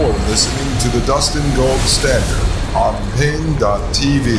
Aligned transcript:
You're 0.00 0.08
listening 0.30 0.78
to 0.78 0.98
the 0.98 1.04
Dustin 1.04 1.44
Gold 1.54 1.78
Standard 1.80 2.74
on 2.74 2.96
Paine.tv. 3.18 4.32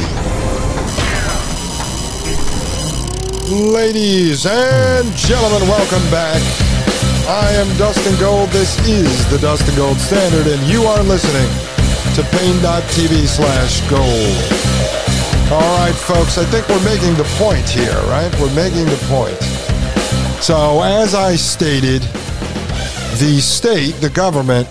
Ladies 3.72 4.48
and 4.48 5.16
gentlemen, 5.16 5.70
welcome 5.70 6.02
back. 6.10 6.42
I 7.30 7.52
am 7.52 7.78
Dustin 7.78 8.20
Gold. 8.20 8.50
This 8.50 8.76
is 8.88 9.30
the 9.30 9.38
Dustin 9.38 9.76
Gold 9.76 9.98
Standard, 9.98 10.48
and 10.48 10.60
you 10.64 10.82
are 10.82 11.04
listening 11.04 11.48
to 12.16 12.24
Paine.tv 12.36 13.28
slash 13.28 13.82
gold. 13.88 14.34
All 15.54 15.78
right, 15.78 15.94
folks, 15.94 16.40
I 16.40 16.46
think 16.46 16.68
we're 16.70 16.84
making 16.84 17.14
the 17.18 17.30
point 17.38 17.70
here, 17.70 18.02
right? 18.10 18.34
We're 18.40 18.56
making 18.56 18.86
the 18.86 18.98
point. 19.14 19.38
So, 20.42 20.82
as 20.82 21.14
I 21.14 21.36
stated, 21.36 22.02
the 23.22 23.40
state, 23.40 23.92
the 24.02 24.10
government, 24.10 24.68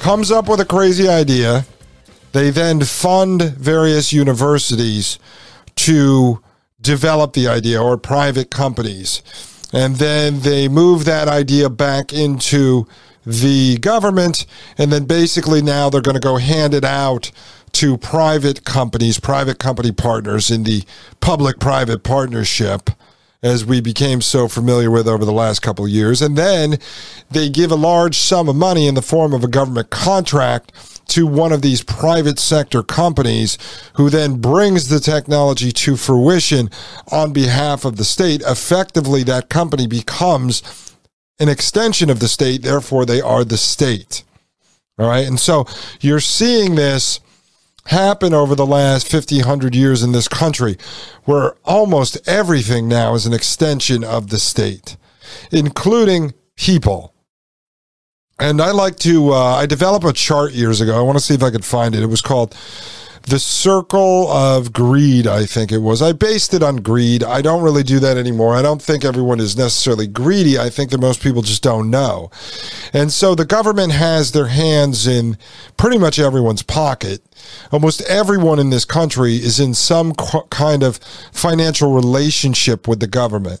comes 0.00 0.30
up 0.30 0.48
with 0.48 0.60
a 0.60 0.64
crazy 0.64 1.08
idea. 1.08 1.64
They 2.32 2.50
then 2.50 2.80
fund 2.82 3.42
various 3.42 4.12
universities 4.12 5.18
to 5.76 6.42
develop 6.80 7.34
the 7.34 7.48
idea 7.48 7.82
or 7.82 7.96
private 7.96 8.50
companies. 8.50 9.22
And 9.72 9.96
then 9.96 10.40
they 10.40 10.68
move 10.68 11.04
that 11.04 11.28
idea 11.28 11.68
back 11.68 12.12
into 12.12 12.86
the 13.26 13.78
government. 13.78 14.46
And 14.78 14.92
then 14.92 15.04
basically 15.04 15.62
now 15.62 15.90
they're 15.90 16.00
going 16.00 16.14
to 16.14 16.20
go 16.20 16.36
hand 16.36 16.74
it 16.74 16.84
out 16.84 17.30
to 17.72 17.96
private 17.96 18.64
companies, 18.64 19.20
private 19.20 19.58
company 19.58 19.92
partners 19.92 20.50
in 20.50 20.64
the 20.64 20.84
public 21.20 21.60
private 21.60 22.02
partnership 22.02 22.90
as 23.42 23.64
we 23.64 23.80
became 23.80 24.20
so 24.20 24.48
familiar 24.48 24.90
with 24.90 25.08
over 25.08 25.24
the 25.24 25.32
last 25.32 25.60
couple 25.60 25.84
of 25.84 25.90
years. 25.90 26.20
And 26.20 26.36
then 26.36 26.78
they 27.30 27.48
give 27.48 27.70
a 27.70 27.76
large 27.76 28.16
sum 28.16 28.48
of 28.48 28.56
money 28.56 28.86
in 28.86 28.94
the 28.94 29.02
form 29.02 29.32
of 29.32 29.42
a 29.42 29.48
government 29.48 29.90
contract 29.90 30.72
to 31.08 31.26
one 31.26 31.50
of 31.50 31.62
these 31.62 31.82
private 31.82 32.38
sector 32.38 32.82
companies 32.82 33.58
who 33.94 34.10
then 34.10 34.40
brings 34.40 34.88
the 34.88 35.00
technology 35.00 35.72
to 35.72 35.96
fruition 35.96 36.70
on 37.10 37.32
behalf 37.32 37.84
of 37.84 37.96
the 37.96 38.04
state. 38.04 38.42
Effectively, 38.42 39.22
that 39.24 39.48
company 39.48 39.86
becomes 39.86 40.62
an 41.40 41.48
extension 41.48 42.10
of 42.10 42.20
the 42.20 42.28
state, 42.28 42.62
therefore, 42.62 43.06
they 43.06 43.20
are 43.20 43.44
the 43.44 43.56
state. 43.56 44.22
All 44.98 45.08
right. 45.08 45.26
And 45.26 45.40
so 45.40 45.66
you're 46.00 46.20
seeing 46.20 46.74
this 46.74 47.20
happen 47.90 48.32
over 48.32 48.54
the 48.54 48.66
last 48.66 49.08
50, 49.08 49.38
100 49.38 49.74
years 49.74 50.02
in 50.02 50.12
this 50.12 50.28
country, 50.28 50.76
where 51.24 51.54
almost 51.64 52.16
everything 52.28 52.88
now 52.88 53.14
is 53.14 53.26
an 53.26 53.32
extension 53.32 54.04
of 54.04 54.30
the 54.30 54.38
state, 54.38 54.96
including 55.50 56.32
people. 56.56 57.12
And 58.38 58.62
I 58.62 58.70
like 58.70 58.96
to, 58.98 59.32
uh, 59.32 59.56
I 59.56 59.66
developed 59.66 60.06
a 60.06 60.12
chart 60.12 60.52
years 60.52 60.80
ago. 60.80 60.96
I 60.96 61.02
want 61.02 61.18
to 61.18 61.24
see 61.24 61.34
if 61.34 61.42
I 61.42 61.50
could 61.50 61.64
find 61.64 61.94
it. 61.94 62.02
It 62.02 62.06
was 62.06 62.22
called 62.22 62.56
the 63.22 63.38
circle 63.38 64.28
of 64.28 64.72
greed, 64.72 65.26
I 65.26 65.46
think 65.46 65.70
it 65.70 65.78
was. 65.78 66.02
I 66.02 66.12
based 66.12 66.54
it 66.54 66.62
on 66.62 66.76
greed. 66.76 67.22
I 67.22 67.42
don't 67.42 67.62
really 67.62 67.82
do 67.82 67.98
that 68.00 68.16
anymore. 68.16 68.54
I 68.54 68.62
don't 68.62 68.82
think 68.82 69.04
everyone 69.04 69.40
is 69.40 69.56
necessarily 69.56 70.06
greedy. 70.06 70.58
I 70.58 70.70
think 70.70 70.90
that 70.90 71.00
most 71.00 71.22
people 71.22 71.42
just 71.42 71.62
don't 71.62 71.90
know. 71.90 72.30
And 72.92 73.12
so 73.12 73.34
the 73.34 73.44
government 73.44 73.92
has 73.92 74.32
their 74.32 74.46
hands 74.46 75.06
in 75.06 75.36
pretty 75.76 75.98
much 75.98 76.18
everyone's 76.18 76.62
pocket. 76.62 77.22
Almost 77.72 78.02
everyone 78.02 78.58
in 78.58 78.70
this 78.70 78.84
country 78.84 79.36
is 79.36 79.60
in 79.60 79.74
some 79.74 80.12
kind 80.14 80.82
of 80.82 80.96
financial 81.32 81.92
relationship 81.92 82.86
with 82.86 83.00
the 83.00 83.06
government. 83.06 83.60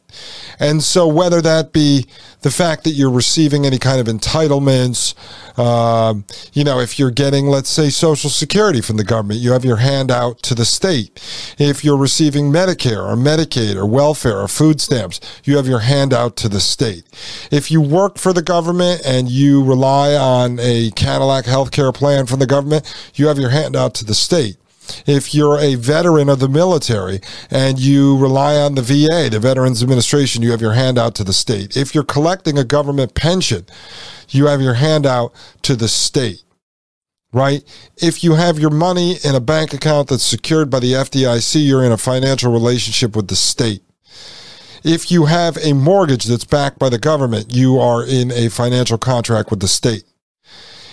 And 0.58 0.82
so 0.82 1.06
whether 1.06 1.40
that 1.40 1.72
be 1.72 2.06
the 2.42 2.50
fact 2.50 2.84
that 2.84 2.90
you're 2.90 3.10
receiving 3.10 3.66
any 3.66 3.78
kind 3.78 4.00
of 4.00 4.06
entitlements, 4.14 5.14
um, 5.60 6.24
you 6.52 6.64
know, 6.64 6.80
if 6.80 6.98
you're 6.98 7.10
getting, 7.10 7.46
let's 7.46 7.68
say, 7.68 7.90
Social 7.90 8.30
Security 8.30 8.80
from 8.80 8.96
the 8.96 9.04
government, 9.04 9.40
you 9.40 9.52
have 9.52 9.64
your 9.64 9.76
hand 9.76 10.10
out 10.10 10.42
to 10.44 10.54
the 10.54 10.64
state. 10.64 11.20
If 11.58 11.84
you're 11.84 11.96
receiving 11.96 12.50
Medicare 12.50 13.04
or 13.04 13.16
Medicaid 13.16 13.76
or 13.76 13.86
welfare 13.86 14.38
or 14.38 14.48
food 14.48 14.80
stamps, 14.80 15.20
you 15.44 15.56
have 15.56 15.66
your 15.66 15.80
hand 15.80 16.14
out 16.14 16.36
to 16.36 16.48
the 16.48 16.60
state. 16.60 17.04
If 17.50 17.70
you 17.70 17.80
work 17.80 18.18
for 18.18 18.32
the 18.32 18.42
government 18.42 19.02
and 19.04 19.28
you 19.28 19.62
rely 19.62 20.14
on 20.14 20.58
a 20.60 20.90
Cadillac 20.92 21.44
healthcare 21.44 21.94
plan 21.94 22.26
from 22.26 22.38
the 22.38 22.46
government, 22.46 22.92
you 23.14 23.26
have 23.28 23.38
your 23.38 23.50
hand 23.50 23.76
out 23.76 23.94
to 23.94 24.04
the 24.04 24.14
state 24.14 24.56
if 25.06 25.34
you're 25.34 25.58
a 25.58 25.74
veteran 25.76 26.28
of 26.28 26.40
the 26.40 26.48
military 26.48 27.20
and 27.50 27.78
you 27.78 28.16
rely 28.16 28.56
on 28.56 28.74
the 28.74 28.82
VA, 28.82 29.28
the 29.30 29.38
Veterans 29.40 29.82
Administration, 29.82 30.42
you 30.42 30.50
have 30.50 30.60
your 30.60 30.72
hand 30.72 30.98
out 30.98 31.14
to 31.16 31.24
the 31.24 31.32
state. 31.32 31.76
If 31.76 31.94
you're 31.94 32.04
collecting 32.04 32.58
a 32.58 32.64
government 32.64 33.14
pension, 33.14 33.66
you 34.30 34.46
have 34.46 34.60
your 34.60 34.74
hand 34.74 35.06
out 35.06 35.32
to 35.62 35.76
the 35.76 35.88
state. 35.88 36.42
Right? 37.32 37.62
If 37.96 38.24
you 38.24 38.34
have 38.34 38.58
your 38.58 38.70
money 38.70 39.16
in 39.22 39.36
a 39.36 39.40
bank 39.40 39.72
account 39.72 40.08
that's 40.08 40.24
secured 40.24 40.68
by 40.68 40.80
the 40.80 40.94
FDIC, 40.94 41.64
you're 41.64 41.84
in 41.84 41.92
a 41.92 41.96
financial 41.96 42.52
relationship 42.52 43.14
with 43.14 43.28
the 43.28 43.36
state. 43.36 43.82
If 44.82 45.12
you 45.12 45.26
have 45.26 45.56
a 45.58 45.72
mortgage 45.72 46.24
that's 46.24 46.44
backed 46.44 46.80
by 46.80 46.88
the 46.88 46.98
government, 46.98 47.54
you 47.54 47.78
are 47.78 48.04
in 48.04 48.32
a 48.32 48.48
financial 48.48 48.98
contract 48.98 49.50
with 49.50 49.60
the 49.60 49.68
state 49.68 50.02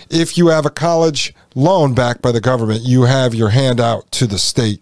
if 0.10 0.38
you 0.38 0.48
have 0.48 0.66
a 0.66 0.70
college 0.70 1.34
loan 1.56 1.94
backed 1.94 2.22
by 2.22 2.32
the 2.32 2.42
government, 2.42 2.82
you 2.84 3.04
have 3.04 3.34
your 3.34 3.50
hand 3.50 3.80
out 3.80 4.10
to 4.12 4.28
the 4.28 4.38
state. 4.38 4.82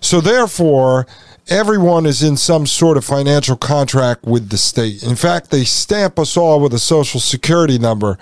So 0.00 0.20
therefore, 0.20 1.06
everyone 1.48 2.06
is 2.06 2.22
in 2.22 2.36
some 2.36 2.66
sort 2.66 2.96
of 2.96 3.04
financial 3.04 3.56
contract 3.56 4.24
with 4.24 4.50
the 4.50 4.58
state. 4.58 5.02
In 5.02 5.16
fact, 5.16 5.50
they 5.50 5.64
stamp 5.64 6.18
us 6.18 6.36
all 6.36 6.60
with 6.60 6.74
a 6.74 6.78
social 6.78 7.20
security 7.20 7.78
number 7.78 8.18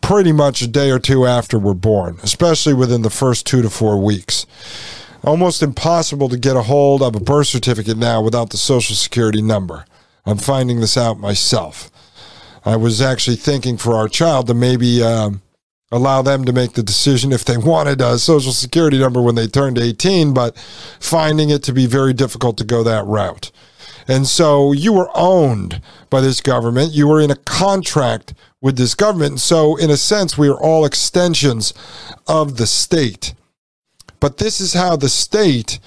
pretty 0.00 0.32
much 0.32 0.62
a 0.62 0.68
day 0.68 0.90
or 0.90 0.98
two 0.98 1.26
after 1.26 1.58
we're 1.58 1.74
born, 1.74 2.18
especially 2.22 2.74
within 2.74 3.02
the 3.02 3.10
first 3.10 3.46
two 3.46 3.62
to 3.62 3.70
four 3.70 4.02
weeks. 4.02 4.46
Almost 5.22 5.62
impossible 5.62 6.28
to 6.30 6.38
get 6.38 6.56
a 6.56 6.62
hold 6.62 7.02
of 7.02 7.14
a 7.14 7.20
birth 7.20 7.48
certificate 7.48 7.98
now 7.98 8.22
without 8.22 8.50
the 8.50 8.56
social 8.56 8.96
security 8.96 9.42
number. 9.42 9.84
I'm 10.24 10.38
finding 10.38 10.80
this 10.80 10.96
out 10.96 11.18
myself. 11.18 11.90
I 12.64 12.76
was 12.76 13.02
actually 13.02 13.36
thinking 13.36 13.76
for 13.76 13.94
our 13.94 14.08
child 14.08 14.46
to 14.46 14.54
maybe 14.54 15.02
um, 15.02 15.42
allow 15.92 16.22
them 16.22 16.44
to 16.44 16.52
make 16.52 16.74
the 16.74 16.82
decision 16.82 17.32
if 17.32 17.44
they 17.44 17.56
wanted 17.56 18.00
a 18.00 18.18
social 18.18 18.52
security 18.52 18.98
number 18.98 19.20
when 19.20 19.34
they 19.34 19.46
turned 19.46 19.78
18, 19.78 20.32
but 20.32 20.56
finding 21.00 21.50
it 21.50 21.62
to 21.64 21.72
be 21.72 21.86
very 21.86 22.12
difficult 22.12 22.56
to 22.58 22.64
go 22.64 22.82
that 22.82 23.04
route. 23.06 23.50
And 24.06 24.26
so 24.26 24.72
you 24.72 24.92
were 24.92 25.10
owned 25.14 25.80
by 26.08 26.20
this 26.20 26.40
government. 26.40 26.92
You 26.92 27.08
were 27.08 27.20
in 27.20 27.30
a 27.30 27.36
contract 27.36 28.34
with 28.60 28.76
this 28.76 28.94
government. 28.94 29.32
And 29.32 29.40
so, 29.40 29.76
in 29.76 29.90
a 29.90 29.96
sense, 29.96 30.36
we 30.36 30.48
are 30.48 30.60
all 30.60 30.84
extensions 30.84 31.72
of 32.26 32.56
the 32.56 32.66
state. 32.66 33.34
But 34.18 34.38
this 34.38 34.60
is 34.60 34.74
how 34.74 34.96
the 34.96 35.08
state 35.08 35.78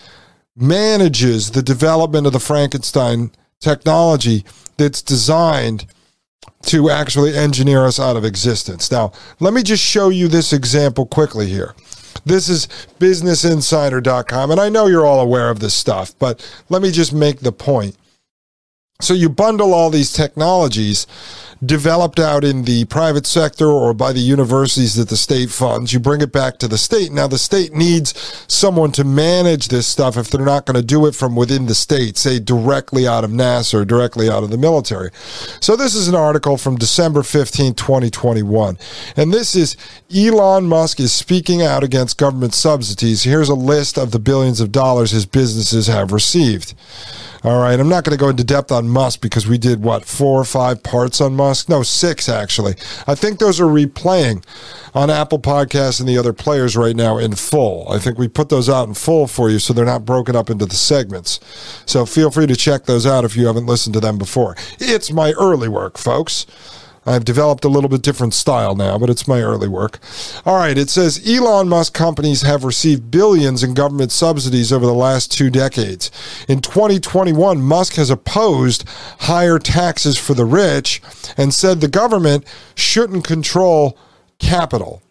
manages 0.56 1.52
the 1.52 1.62
development 1.62 2.28
of 2.28 2.34
the 2.34 2.40
Frankenstein 2.40 3.32
technology 3.60 4.46
that's 4.78 5.02
designed 5.02 5.86
to 6.64 6.90
actually 6.90 7.36
engineer 7.36 7.86
us 7.86 8.00
out 8.00 8.16
of 8.16 8.26
existence. 8.26 8.92
Now, 8.92 9.12
let 9.40 9.54
me 9.54 9.64
just 9.64 9.84
show 9.84 10.10
you 10.10 10.28
this 10.28 10.54
example 10.54 11.06
quickly 11.06 11.48
here. 11.48 11.76
This 12.26 12.48
is 12.48 12.68
businessinsider.com, 13.00 14.52
and 14.52 14.60
I 14.60 14.70
know 14.70 14.88
you're 14.88 15.06
all 15.06 15.20
aware 15.20 15.50
of 15.50 15.60
this 15.60 15.74
stuff, 15.74 16.18
but 16.20 16.46
let 16.70 16.82
me 16.82 16.92
just 16.92 17.14
make 17.14 17.40
the 17.40 17.52
point. 17.52 17.98
So 19.02 19.14
you 19.14 19.28
bundle 19.28 19.74
all 19.74 19.90
these 19.90 20.14
technologies 20.14 21.06
developed 21.66 22.20
out 22.20 22.44
in 22.44 22.64
the 22.64 22.86
private 22.86 23.26
sector 23.26 23.68
or 23.68 23.94
by 23.94 24.12
the 24.12 24.20
universities 24.20 24.96
that 24.96 25.10
the 25.10 25.18
state 25.18 25.50
funds. 25.50 25.94
You 25.94 26.00
bring 26.00 26.22
it 26.22 26.32
back 26.32 26.58
to 26.60 26.68
the 26.68 26.78
state. 26.78 27.12
Now, 27.12 27.28
the 27.28 27.38
state 27.38 27.74
needs 27.74 28.14
someone 28.48 28.92
to 28.94 29.04
manage 29.04 29.68
this 29.68 29.88
stuff 29.88 30.18
if 30.18 30.30
they're 30.30 30.46
not 30.46 30.66
going 30.66 30.76
to 30.76 30.86
do 30.86 31.06
it 31.06 31.16
from 31.16 31.36
within 31.36 31.66
the 31.66 31.76
state, 31.76 32.18
say 32.18 32.40
directly 32.40 33.08
out 33.08 33.24
of 33.24 33.32
NASA 33.32 33.76
or 33.76 33.86
directly 33.86 34.30
out 34.30 34.44
of 34.44 34.50
the 34.50 34.58
military. 34.58 35.12
So, 35.62 35.76
this 35.76 35.96
is 35.96 36.08
an 36.08 36.16
article 36.16 36.58
from 36.58 36.78
December 36.78 37.24
15, 37.24 37.76
2021. 37.76 38.78
And 39.16 39.34
this 39.34 39.56
is 39.56 39.78
Elon 40.14 40.66
Musk 40.66 41.00
is 41.00 41.12
speaking 41.12 41.62
out 41.62 41.84
against 41.84 42.18
government 42.18 42.54
subsidies. 42.54 43.24
Here's 43.24 43.50
a 43.50 43.56
list 43.56 43.98
of 43.98 44.12
the 44.12 44.20
billions 44.20 44.60
of 44.60 44.72
dollars 44.72 45.12
his 45.12 45.26
businesses 45.26 45.88
have 45.88 46.12
received. 46.12 46.74
All 47.46 47.60
right, 47.60 47.78
I'm 47.78 47.90
not 47.90 48.06
going 48.06 48.18
to 48.18 48.20
go 48.20 48.30
into 48.30 48.46
depth 48.46 48.72
on 48.72 48.88
Musk 48.88 49.20
because 49.20 49.46
we 49.46 49.58
did 49.58 49.84
what 49.84 50.06
four 50.06 50.40
or 50.40 50.46
five 50.46 50.82
parts 50.82 51.20
on 51.20 51.36
Musk. 51.36 51.53
No, 51.70 51.84
six 51.84 52.28
actually. 52.30 52.76
I 53.08 53.16
think 53.16 53.40
those 53.40 53.60
are 53.60 53.66
replaying 53.66 54.44
on 54.94 55.10
Apple 55.10 55.40
Podcasts 55.40 56.00
and 56.00 56.08
the 56.08 56.18
other 56.18 56.34
players 56.34 56.76
right 56.78 56.96
now 56.96 57.18
in 57.18 57.36
full. 57.36 57.90
I 57.90 58.00
think 58.00 58.18
we 58.18 58.28
put 58.28 58.50
those 58.50 58.70
out 58.70 58.88
in 58.88 58.94
full 58.94 59.28
for 59.28 59.50
you 59.50 59.60
so 59.60 59.74
they're 59.74 59.86
not 59.86 60.06
broken 60.06 60.36
up 60.36 60.50
into 60.50 60.66
the 60.66 60.76
segments. 60.76 61.40
So 61.86 62.06
feel 62.06 62.32
free 62.32 62.48
to 62.48 62.56
check 62.56 62.86
those 62.86 63.06
out 63.06 63.26
if 63.26 63.36
you 63.36 63.48
haven't 63.48 63.66
listened 63.66 63.94
to 63.94 64.00
them 64.00 64.18
before. 64.18 64.56
It's 64.80 65.12
my 65.12 65.32
early 65.34 65.68
work, 65.68 65.98
folks. 65.98 66.46
I've 67.06 67.26
developed 67.26 67.66
a 67.66 67.70
little 67.70 67.90
bit 67.90 68.02
different 68.02 68.34
style 68.34 68.76
now, 68.76 68.98
but 68.98 69.10
it's 69.10 69.28
my 69.28 69.42
early 69.42 69.68
work. 69.68 70.00
All 70.46 70.56
right, 70.56 70.78
it 70.78 70.90
says 70.90 71.22
Elon 71.28 71.68
Musk 71.68 71.94
companies 71.94 72.44
have 72.44 72.64
received 72.64 73.12
billions 73.12 73.64
in 73.64 73.74
government 73.74 74.12
subsidies 74.12 74.72
over 74.72 74.86
the 74.86 74.94
last 74.94 75.32
two 75.32 75.50
decades. 75.50 76.12
In 76.48 76.62
2021, 76.62 77.62
Musk 77.62 77.96
has 77.96 78.10
opposed 78.10 78.88
higher 79.20 79.60
taxes 79.60 80.18
for 80.18 80.34
the 80.34 80.46
rich 80.46 81.02
and 81.36 81.54
said 81.54 81.82
the 81.82 81.88
government 81.88 82.46
shouldn't 82.76 83.26
control 83.26 83.98
capital. 84.40 85.02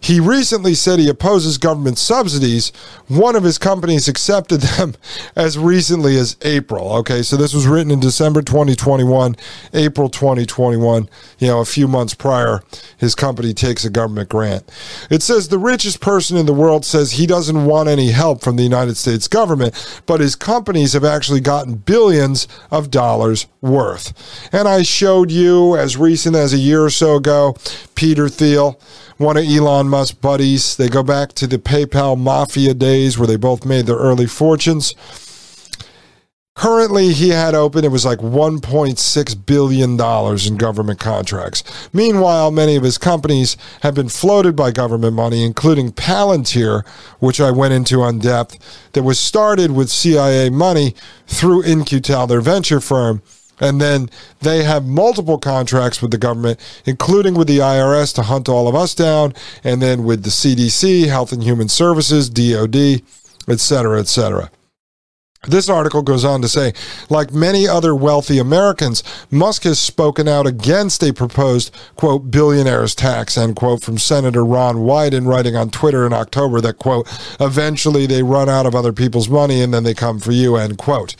He 0.00 0.20
recently 0.20 0.74
said 0.74 0.98
he 0.98 1.08
opposes 1.08 1.58
government 1.58 1.98
subsidies. 1.98 2.70
One 3.08 3.36
of 3.36 3.44
his 3.44 3.58
companies 3.58 4.08
accepted 4.08 4.60
them 4.60 4.94
as 5.36 5.58
recently 5.58 6.16
as 6.16 6.36
April. 6.42 6.92
Okay, 6.96 7.22
so 7.22 7.36
this 7.36 7.54
was 7.54 7.66
written 7.66 7.90
in 7.90 8.00
December 8.00 8.42
2021, 8.42 9.36
April 9.74 10.08
2021, 10.08 11.08
you 11.38 11.48
know, 11.48 11.60
a 11.60 11.64
few 11.64 11.88
months 11.88 12.14
prior, 12.14 12.62
his 12.96 13.14
company 13.14 13.52
takes 13.52 13.84
a 13.84 13.90
government 13.90 14.28
grant. 14.28 14.70
It 15.10 15.22
says 15.22 15.48
the 15.48 15.58
richest 15.58 16.00
person 16.00 16.36
in 16.36 16.46
the 16.46 16.52
world 16.52 16.84
says 16.84 17.12
he 17.12 17.26
doesn't 17.26 17.64
want 17.64 17.88
any 17.88 18.10
help 18.10 18.42
from 18.42 18.56
the 18.56 18.62
United 18.62 18.96
States 18.96 19.28
government, 19.28 20.02
but 20.06 20.20
his 20.20 20.34
companies 20.34 20.92
have 20.92 21.04
actually 21.04 21.40
gotten 21.40 21.74
billions 21.74 22.48
of 22.70 22.90
dollars 22.90 23.46
worth. 23.66 24.12
And 24.52 24.66
I 24.68 24.82
showed 24.82 25.30
you 25.30 25.76
as 25.76 25.96
recent 25.96 26.36
as 26.36 26.52
a 26.52 26.58
year 26.58 26.84
or 26.84 26.90
so 26.90 27.16
ago, 27.16 27.56
Peter 27.94 28.28
Thiel 28.28 28.80
one 29.18 29.36
of 29.36 29.44
Elon 29.44 29.88
Musk's 29.88 30.14
buddies. 30.14 30.76
They 30.76 30.88
go 30.88 31.02
back 31.02 31.32
to 31.34 31.46
the 31.46 31.58
PayPal 31.58 32.18
mafia 32.18 32.74
days 32.74 33.18
where 33.18 33.26
they 33.26 33.36
both 33.36 33.64
made 33.64 33.86
their 33.86 33.96
early 33.96 34.26
fortunes. 34.26 34.94
Currently, 36.54 37.12
he 37.12 37.28
had 37.28 37.54
open, 37.54 37.84
it 37.84 37.90
was 37.90 38.06
like 38.06 38.20
$1.6 38.20 39.46
billion 39.46 39.90
in 39.90 40.56
government 40.56 40.98
contracts. 40.98 41.62
Meanwhile, 41.92 42.50
many 42.50 42.76
of 42.76 42.82
his 42.82 42.96
companies 42.96 43.58
have 43.82 43.94
been 43.94 44.08
floated 44.08 44.56
by 44.56 44.70
government 44.70 45.12
money, 45.12 45.44
including 45.44 45.92
Palantir, 45.92 46.86
which 47.18 47.42
I 47.42 47.50
went 47.50 47.74
into 47.74 48.00
on 48.00 48.20
depth, 48.20 48.56
that 48.92 49.02
was 49.02 49.18
started 49.18 49.72
with 49.72 49.90
CIA 49.90 50.48
money 50.48 50.94
through 51.26 51.60
In-Q-Tel, 51.60 52.26
their 52.26 52.40
venture 52.40 52.80
firm. 52.80 53.20
And 53.60 53.80
then 53.80 54.10
they 54.40 54.64
have 54.64 54.84
multiple 54.84 55.38
contracts 55.38 56.02
with 56.02 56.10
the 56.10 56.18
government, 56.18 56.60
including 56.84 57.34
with 57.34 57.48
the 57.48 57.58
IRS 57.58 58.14
to 58.16 58.22
hunt 58.22 58.48
all 58.48 58.68
of 58.68 58.74
us 58.74 58.94
down, 58.94 59.34
and 59.64 59.80
then 59.80 60.04
with 60.04 60.24
the 60.24 60.30
CDC, 60.30 61.06
Health 61.06 61.32
and 61.32 61.42
Human 61.42 61.68
Services, 61.68 62.28
DOD, 62.28 63.02
et 63.48 63.60
cetera, 63.60 63.98
et 64.00 64.08
cetera. 64.08 64.50
This 65.48 65.68
article 65.68 66.02
goes 66.02 66.24
on 66.24 66.42
to 66.42 66.48
say, 66.48 66.72
like 67.08 67.32
many 67.32 67.68
other 67.68 67.94
wealthy 67.94 68.38
Americans, 68.38 69.04
Musk 69.30 69.62
has 69.62 69.78
spoken 69.78 70.26
out 70.26 70.44
against 70.44 71.04
a 71.04 71.12
proposed, 71.12 71.72
quote, 71.94 72.32
billionaires 72.32 72.96
tax, 72.96 73.38
end 73.38 73.54
quote, 73.54 73.80
from 73.80 73.96
Senator 73.96 74.44
Ron 74.44 74.78
Wyden, 74.78 75.26
writing 75.26 75.54
on 75.54 75.70
Twitter 75.70 76.04
in 76.04 76.12
October 76.12 76.60
that, 76.62 76.78
quote, 76.78 77.06
eventually 77.38 78.06
they 78.06 78.24
run 78.24 78.48
out 78.48 78.66
of 78.66 78.74
other 78.74 78.92
people's 78.92 79.28
money 79.28 79.62
and 79.62 79.72
then 79.72 79.84
they 79.84 79.94
come 79.94 80.18
for 80.18 80.32
you, 80.32 80.56
end 80.56 80.78
quote 80.78 81.14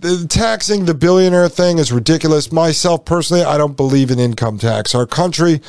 the 0.00 0.26
taxing 0.28 0.84
the 0.84 0.94
billionaire 0.94 1.48
thing 1.48 1.78
is 1.78 1.90
ridiculous. 1.90 2.52
Myself 2.52 3.04
personally, 3.04 3.42
I 3.42 3.56
don't 3.56 3.76
believe 3.76 4.10
in 4.10 4.18
income 4.18 4.58
tax. 4.58 4.94
Our 4.94 5.06
country 5.06 5.60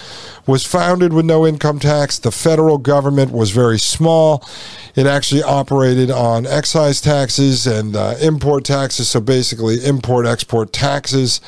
was 0.45 0.65
founded 0.65 1.13
with 1.13 1.25
no 1.25 1.45
income 1.45 1.79
tax. 1.79 2.19
The 2.19 2.31
federal 2.31 2.78
government 2.78 3.31
was 3.31 3.52
very 3.52 3.80
small. 3.80 4.47
It 4.95 5.07
actually 5.07 5.44
operated 5.44 6.11
on 6.11 6.45
excise 6.45 7.02
taxes 7.02 7.68
and 7.68 7.95
uh, 7.95 8.16
import 8.21 8.66
taxes, 8.66 9.09
so 9.09 9.21
basically 9.21 9.83
import 9.85 10.25
export 10.25 10.73
taxes 10.73 11.40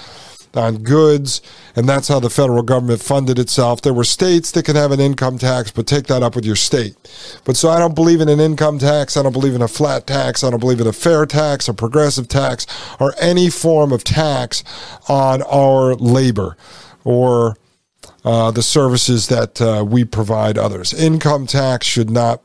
on 0.54 0.78
goods, 0.78 1.42
and 1.76 1.88
that's 1.88 2.08
how 2.08 2.20
the 2.20 2.30
federal 2.30 2.64
government 2.64 3.02
funded 3.02 3.40
itself. 3.40 3.82
There 3.82 3.94
were 3.94 4.04
states 4.04 4.52
that 4.52 4.66
could 4.66 4.76
have 4.76 4.92
an 4.92 5.00
income 5.00 5.38
tax, 5.38 5.72
but 5.72 5.88
take 5.88 6.08
that 6.08 6.24
up 6.24 6.36
with 6.36 6.46
your 6.46 6.56
state. 6.56 6.96
But 7.46 7.58
so 7.58 7.70
I 7.70 7.80
don't 7.80 7.96
believe 7.96 8.22
in 8.22 8.30
an 8.30 8.40
income 8.40 8.80
tax. 8.80 9.18
I 9.18 9.24
don't 9.24 9.34
believe 9.34 9.56
in 9.56 9.62
a 9.62 9.68
flat 9.68 10.08
tax. 10.08 10.44
I 10.44 10.50
don't 10.50 10.60
believe 10.60 10.82
in 10.82 10.88
a 10.88 10.94
fair 10.94 11.26
tax, 11.26 11.68
a 11.68 11.74
progressive 11.74 12.28
tax, 12.28 12.66
or 13.00 13.14
any 13.20 13.50
form 13.50 13.92
of 13.92 14.04
tax 14.04 14.64
on 15.08 15.42
our 15.44 15.96
labor 15.96 16.58
or 17.04 17.56
uh, 18.26 18.52
the 18.52 18.64
services 18.64 19.28
that 19.28 19.62
uh, 19.62 19.84
we 19.88 20.04
provide 20.04 20.58
others. 20.58 20.94
Income 20.94 21.48
tax 21.48 21.88
should 21.88 22.10
not 22.10 22.42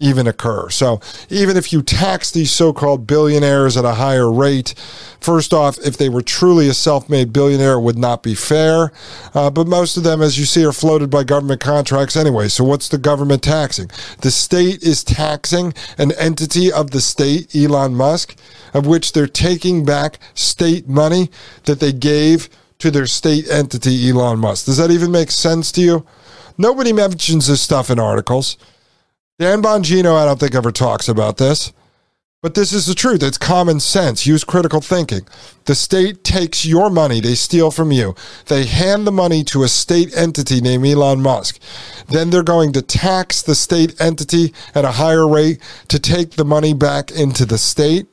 even 0.00 0.26
occur. 0.26 0.70
So 0.70 1.00
even 1.28 1.56
if 1.56 1.72
you 1.72 1.82
tax 1.82 2.30
these 2.30 2.50
so-called 2.50 3.06
billionaires 3.06 3.76
at 3.76 3.84
a 3.84 3.94
higher 3.94 4.32
rate, 4.32 4.74
first 5.20 5.52
off, 5.52 5.78
if 5.78 5.96
they 5.96 6.08
were 6.08 6.22
truly 6.22 6.68
a 6.68 6.74
self-made 6.74 7.32
billionaire, 7.32 7.74
it 7.74 7.82
would 7.82 7.98
not 7.98 8.22
be 8.22 8.34
fair. 8.34 8.92
Uh, 9.34 9.50
but 9.50 9.68
most 9.68 9.96
of 9.96 10.02
them, 10.02 10.22
as 10.22 10.38
you 10.38 10.46
see, 10.46 10.64
are 10.64 10.72
floated 10.72 11.10
by 11.10 11.22
government 11.22 11.60
contracts 11.60 12.16
anyway. 12.16 12.48
So 12.48 12.64
what's 12.64 12.88
the 12.88 12.98
government 12.98 13.42
taxing? 13.42 13.90
The 14.22 14.30
state 14.30 14.82
is 14.82 15.04
taxing 15.04 15.74
an 15.98 16.12
entity 16.12 16.72
of 16.72 16.90
the 16.90 17.00
state, 17.00 17.54
Elon 17.54 17.94
Musk, 17.94 18.36
of 18.72 18.86
which 18.86 19.12
they're 19.12 19.26
taking 19.26 19.84
back 19.84 20.18
state 20.34 20.88
money 20.88 21.30
that 21.64 21.80
they 21.80 21.92
gave 21.92 22.48
to 22.78 22.90
their 22.90 23.06
state 23.06 23.46
entity, 23.50 24.08
Elon 24.08 24.38
Musk. 24.38 24.64
Does 24.64 24.78
that 24.78 24.90
even 24.90 25.10
make 25.12 25.30
sense 25.30 25.70
to 25.72 25.82
you? 25.82 26.06
Nobody 26.56 26.92
mentions 26.92 27.46
this 27.46 27.60
stuff 27.60 27.90
in 27.90 27.98
articles. 27.98 28.56
Dan 29.40 29.62
Bongino, 29.62 30.16
I 30.16 30.26
don't 30.26 30.38
think 30.38 30.54
ever 30.54 30.70
talks 30.70 31.08
about 31.08 31.38
this, 31.38 31.72
but 32.42 32.52
this 32.52 32.74
is 32.74 32.84
the 32.84 32.94
truth. 32.94 33.22
It's 33.22 33.38
common 33.38 33.80
sense. 33.80 34.26
Use 34.26 34.44
critical 34.44 34.82
thinking. 34.82 35.22
The 35.64 35.74
state 35.74 36.22
takes 36.22 36.66
your 36.66 36.90
money, 36.90 37.20
they 37.20 37.34
steal 37.34 37.70
from 37.70 37.90
you. 37.90 38.14
They 38.48 38.66
hand 38.66 39.06
the 39.06 39.12
money 39.12 39.42
to 39.44 39.62
a 39.62 39.68
state 39.68 40.14
entity 40.14 40.60
named 40.60 40.84
Elon 40.84 41.22
Musk. 41.22 41.58
Then 42.08 42.28
they're 42.28 42.42
going 42.42 42.74
to 42.74 42.82
tax 42.82 43.40
the 43.40 43.54
state 43.54 43.98
entity 43.98 44.52
at 44.74 44.84
a 44.84 44.92
higher 44.92 45.26
rate 45.26 45.58
to 45.88 45.98
take 45.98 46.32
the 46.32 46.44
money 46.44 46.74
back 46.74 47.10
into 47.10 47.46
the 47.46 47.56
state. 47.56 48.08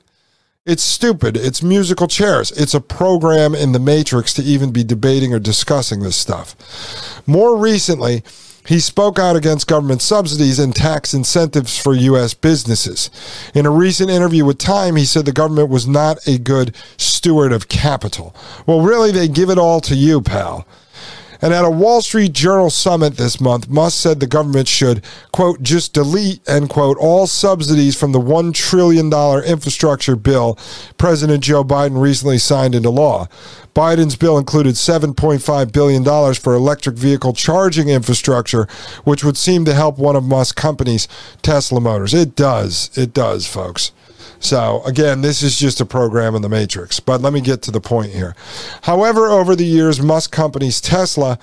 It's 0.66 0.84
stupid. 0.84 1.36
It's 1.36 1.62
musical 1.62 2.08
chairs. 2.08 2.52
It's 2.52 2.74
a 2.74 2.80
program 2.80 3.54
in 3.54 3.74
the 3.74 3.80
Matrix 3.80 4.34
to 4.36 4.44
even 4.44 4.72
be 4.72 4.86
debating 4.86 5.34
or 5.34 5.40
discussing 5.40 6.00
this 6.00 6.16
stuff. 6.16 6.56
More 7.28 7.58
recently, 7.58 8.24
he 8.68 8.80
spoke 8.80 9.18
out 9.18 9.36
against 9.36 9.68
government 9.68 10.02
subsidies 10.02 10.60
and 10.60 10.76
tax 10.76 11.14
incentives 11.14 11.82
for 11.82 11.94
U.S. 11.94 12.34
businesses. 12.34 13.10
In 13.54 13.66
a 13.66 13.72
recent 13.72 14.10
interview 14.10 14.44
with 14.44 14.58
Time, 14.58 14.98
he 14.98 15.06
said 15.06 15.26
the 15.26 15.32
government 15.32 15.70
was 15.70 15.88
not 15.88 16.18
a 16.28 16.38
good 16.38 16.76
steward 16.98 17.54
of 17.54 17.70
capital. 17.70 18.36
Well, 18.66 18.82
really, 18.82 19.12
they 19.12 19.28
give 19.28 19.50
it 19.50 19.58
all 19.58 19.80
to 19.82 19.96
you, 19.96 20.22
pal. 20.22 20.68
And 21.42 21.54
at 21.54 21.66
a 21.66 21.70
Wall 21.70 22.02
Street 22.02 22.34
Journal 22.34 22.70
summit 22.70 23.18
this 23.18 23.40
month, 23.40 23.70
Musk 23.70 24.02
said 24.02 24.20
the 24.20 24.28
government 24.28 24.68
should, 24.68 25.04
quote, 25.32 25.62
just 25.62 25.94
delete, 25.94 26.48
end 26.48 26.70
quote, 26.70 26.98
all 26.98 27.28
subsidies 27.28 27.98
from 28.00 28.12
the 28.12 28.20
$1 28.20 28.54
trillion 28.54 29.12
infrastructure 29.44 30.16
bill 30.16 30.58
President 30.98 31.44
Joe 31.44 31.64
Biden 31.64 32.02
recently 32.02 32.38
signed 32.38 32.76
into 32.76 32.90
law. 32.90 33.28
Biden's 33.76 34.16
bill 34.16 34.40
included 34.40 34.74
$7.5 34.74 35.72
billion 35.72 36.34
for 36.34 36.56
electric 36.56 36.96
vehicle 36.96 37.34
charging 37.34 37.90
infrastructure, 37.90 38.68
which 39.04 39.24
would 39.24 39.38
seem 39.38 39.66
to 39.66 39.74
help 39.76 40.00
one 40.00 40.16
of 40.16 40.24
Musk's 40.24 40.60
companies, 40.60 41.08
Tesla 41.44 41.80
Motors. 41.80 42.14
It 42.14 42.36
does. 42.36 42.90
It 42.98 43.14
does, 43.14 43.46
folks. 43.46 43.92
So, 44.40 44.84
again, 44.86 45.22
this 45.22 45.42
is 45.42 45.58
just 45.58 45.82
a 45.82 45.86
program 45.86 46.36
in 46.36 46.42
the 46.42 46.50
matrix. 46.50 47.00
But 47.00 47.22
let 47.22 47.34
me 47.34 47.42
get 47.42 47.62
to 47.64 47.72
the 47.72 47.82
point 47.82 48.12
here. 48.12 48.36
However, 48.84 49.28
over 49.28 49.56
the 49.56 49.66
years, 49.66 50.02
Musk 50.02 50.32
companies 50.32 50.80
Tesla, 50.80 51.34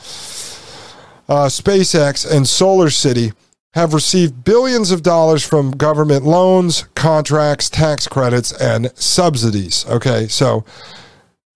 uh, 1.28 1.48
SpaceX, 1.48 2.30
and 2.30 2.48
Solar 2.48 2.90
City 2.90 3.32
have 3.72 3.92
received 3.92 4.44
billions 4.44 4.92
of 4.92 5.02
dollars 5.02 5.44
from 5.46 5.72
government 5.72 6.24
loans, 6.24 6.84
contracts, 6.94 7.68
tax 7.68 8.06
credits, 8.06 8.52
and 8.52 8.90
subsidies. 8.94 9.84
Okay, 9.88 10.28
so 10.28 10.64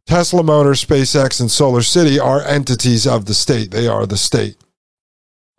Tesla 0.07 0.43
Motors, 0.43 0.85
SpaceX, 0.85 1.41
and 1.41 1.51
Solar 1.51 1.83
City 1.83 2.19
are 2.19 2.43
entities 2.43 3.07
of 3.07 3.27
the 3.27 3.35
state. 3.35 3.71
They 3.71 3.87
are 3.87 4.05
the 4.05 4.17
state. 4.17 4.57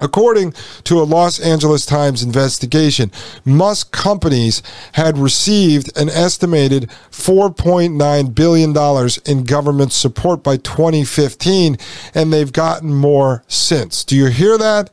According 0.02 0.54
to 0.86 1.02
a 1.02 1.04
Los 1.04 1.42
Angeles 1.42 1.86
Times 1.86 2.24
investigation, 2.24 3.12
Musk 3.44 3.92
companies 3.92 4.64
had 4.94 5.18
received 5.18 5.92
an 5.98 6.08
estimated 6.08 6.90
$4.9 7.12 8.34
billion 8.34 9.10
in 9.26 9.44
government 9.44 9.92
support 9.92 10.42
by 10.42 10.56
2015, 10.56 11.76
and 12.16 12.32
they've 12.32 12.54
gotten 12.54 12.94
more 12.94 13.44
since. 13.50 14.06
Do 14.06 14.16
you 14.16 14.28
hear 14.28 14.58
that? 14.58 14.90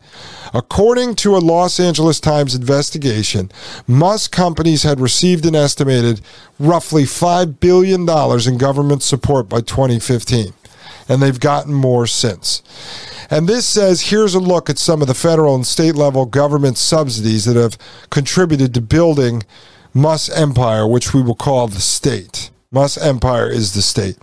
According 0.53 1.15
to 1.17 1.37
a 1.37 1.39
Los 1.39 1.79
Angeles 1.79 2.19
Times 2.19 2.57
investigation, 2.57 3.53
Musk 3.87 4.33
companies 4.33 4.83
had 4.83 4.99
received 4.99 5.47
an 5.47 5.55
estimated 5.55 6.21
roughly 6.59 7.05
$5 7.05 7.61
billion 7.61 8.01
in 8.01 8.59
government 8.59 9.05
support 9.05 9.49
by 9.49 9.61
2015, 9.61 10.53
and 11.09 11.23
they've 11.23 11.41
gotten 11.41 11.73
more 11.73 12.07
since. 12.07 12.63
And 13.31 13.49
this 13.49 13.67
says 13.67 14.03
here's 14.03 14.35
a 14.35 14.41
look 14.41 14.71
at 14.71 14.79
some 14.79 15.03
of 15.03 15.09
the 15.09 15.15
federal 15.15 15.55
and 15.55 15.67
state 15.67 15.95
level 15.95 16.27
government 16.27 16.79
subsidies 16.79 17.45
that 17.45 17.57
have 17.57 17.79
contributed 18.11 18.75
to 18.75 18.81
building 18.81 19.43
Musk 19.93 20.31
Empire, 20.37 20.87
which 20.87 21.15
we 21.15 21.23
will 21.23 21.35
call 21.35 21.69
the 21.69 21.81
state. 21.81 22.51
Musk 22.71 23.01
Empire 23.03 23.49
is 23.49 23.75
the 23.75 23.83
state. 23.83 24.17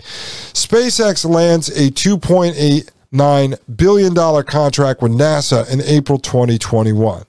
SpaceX 0.54 1.26
lands 1.28 1.70
a 1.70 1.90
$2.89 1.90 3.76
billion 3.76 4.44
contract 4.44 5.02
with 5.02 5.12
NASA 5.12 5.70
in 5.72 5.82
April 5.82 6.20
2021. 6.20 7.24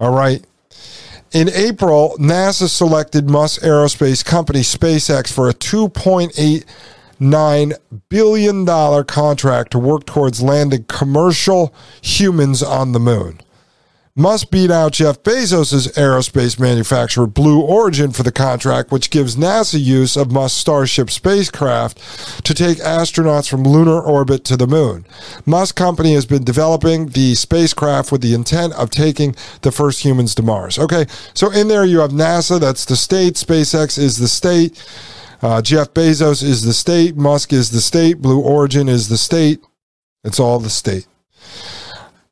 All 0.00 0.14
right. 0.14 0.44
In 1.32 1.48
April, 1.48 2.16
NASA 2.18 2.68
selected 2.68 3.28
Musk 3.28 3.62
Aerospace 3.62 4.24
Company 4.24 4.60
SpaceX 4.60 5.32
for 5.32 5.48
a 5.48 5.52
2.8 5.52 6.64
$9 7.18 7.72
billion 8.08 9.04
contract 9.04 9.72
to 9.72 9.78
work 9.78 10.06
towards 10.06 10.42
landing 10.42 10.84
commercial 10.84 11.74
humans 12.02 12.62
on 12.62 12.92
the 12.92 13.00
moon. 13.00 13.40
Musk 14.16 14.52
beat 14.52 14.70
out 14.70 14.92
Jeff 14.92 15.24
Bezos' 15.24 15.92
aerospace 15.94 16.60
manufacturer 16.60 17.26
Blue 17.26 17.60
Origin 17.60 18.12
for 18.12 18.22
the 18.22 18.30
contract, 18.30 18.92
which 18.92 19.10
gives 19.10 19.34
NASA 19.34 19.82
use 19.82 20.16
of 20.16 20.30
Musk's 20.30 20.56
Starship 20.56 21.10
spacecraft 21.10 21.98
to 22.44 22.54
take 22.54 22.78
astronauts 22.78 23.50
from 23.50 23.64
lunar 23.64 24.00
orbit 24.00 24.44
to 24.44 24.56
the 24.56 24.68
moon. 24.68 25.04
Musk 25.44 25.74
company 25.74 26.14
has 26.14 26.26
been 26.26 26.44
developing 26.44 27.06
the 27.06 27.34
spacecraft 27.34 28.12
with 28.12 28.20
the 28.20 28.34
intent 28.34 28.72
of 28.74 28.88
taking 28.88 29.34
the 29.62 29.72
first 29.72 30.04
humans 30.04 30.32
to 30.36 30.44
Mars. 30.44 30.78
Okay, 30.78 31.06
so 31.34 31.50
in 31.50 31.66
there 31.66 31.84
you 31.84 31.98
have 31.98 32.12
NASA, 32.12 32.60
that's 32.60 32.84
the 32.84 32.94
state, 32.94 33.34
SpaceX 33.34 33.98
is 33.98 34.18
the 34.18 34.28
state. 34.28 34.80
Uh, 35.44 35.60
Jeff 35.60 35.92
Bezos 35.92 36.42
is 36.42 36.62
the 36.62 36.72
state. 36.72 37.16
Musk 37.16 37.52
is 37.52 37.70
the 37.70 37.82
state. 37.82 38.22
Blue 38.22 38.40
Origin 38.40 38.88
is 38.88 39.10
the 39.10 39.18
state. 39.18 39.62
It's 40.24 40.40
all 40.40 40.58
the 40.58 40.70
state. 40.70 41.06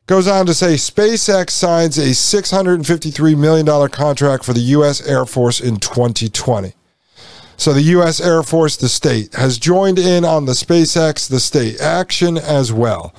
Goes 0.06 0.26
on 0.26 0.46
to 0.46 0.54
say 0.54 0.76
SpaceX 0.76 1.50
signs 1.50 1.98
a 1.98 2.12
$653 2.12 3.36
million 3.36 3.88
contract 3.90 4.46
for 4.46 4.54
the 4.54 4.60
U.S. 4.60 5.06
Air 5.06 5.26
Force 5.26 5.60
in 5.60 5.76
2020. 5.76 6.72
So 7.58 7.74
the 7.74 7.82
U.S. 7.82 8.18
Air 8.18 8.42
Force, 8.42 8.78
the 8.78 8.88
state, 8.88 9.34
has 9.34 9.58
joined 9.58 9.98
in 9.98 10.24
on 10.24 10.46
the 10.46 10.52
SpaceX, 10.52 11.28
the 11.28 11.38
state 11.38 11.82
action 11.82 12.38
as 12.38 12.72
well. 12.72 13.14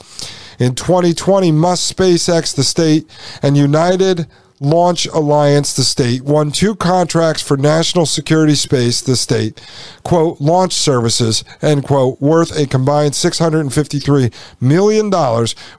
In 0.57 0.73
2020, 0.73 1.51
Musk, 1.51 1.95
SpaceX, 1.95 2.55
the 2.55 2.63
state, 2.63 3.07
and 3.43 3.55
United 3.55 4.25
Launch 4.63 5.05
Alliance, 5.07 5.75
the 5.75 5.83
state, 5.83 6.21
won 6.21 6.49
two 6.49 6.73
contracts 6.73 7.41
for 7.41 7.57
national 7.57 8.05
security 8.05 8.55
space, 8.55 9.01
the 9.01 9.17
state, 9.17 9.59
quote, 10.03 10.39
launch 10.39 10.71
services, 10.71 11.43
end 11.61 11.83
quote, 11.83 12.21
worth 12.21 12.57
a 12.57 12.65
combined 12.65 13.11
$653 13.11 14.33
million, 14.61 15.11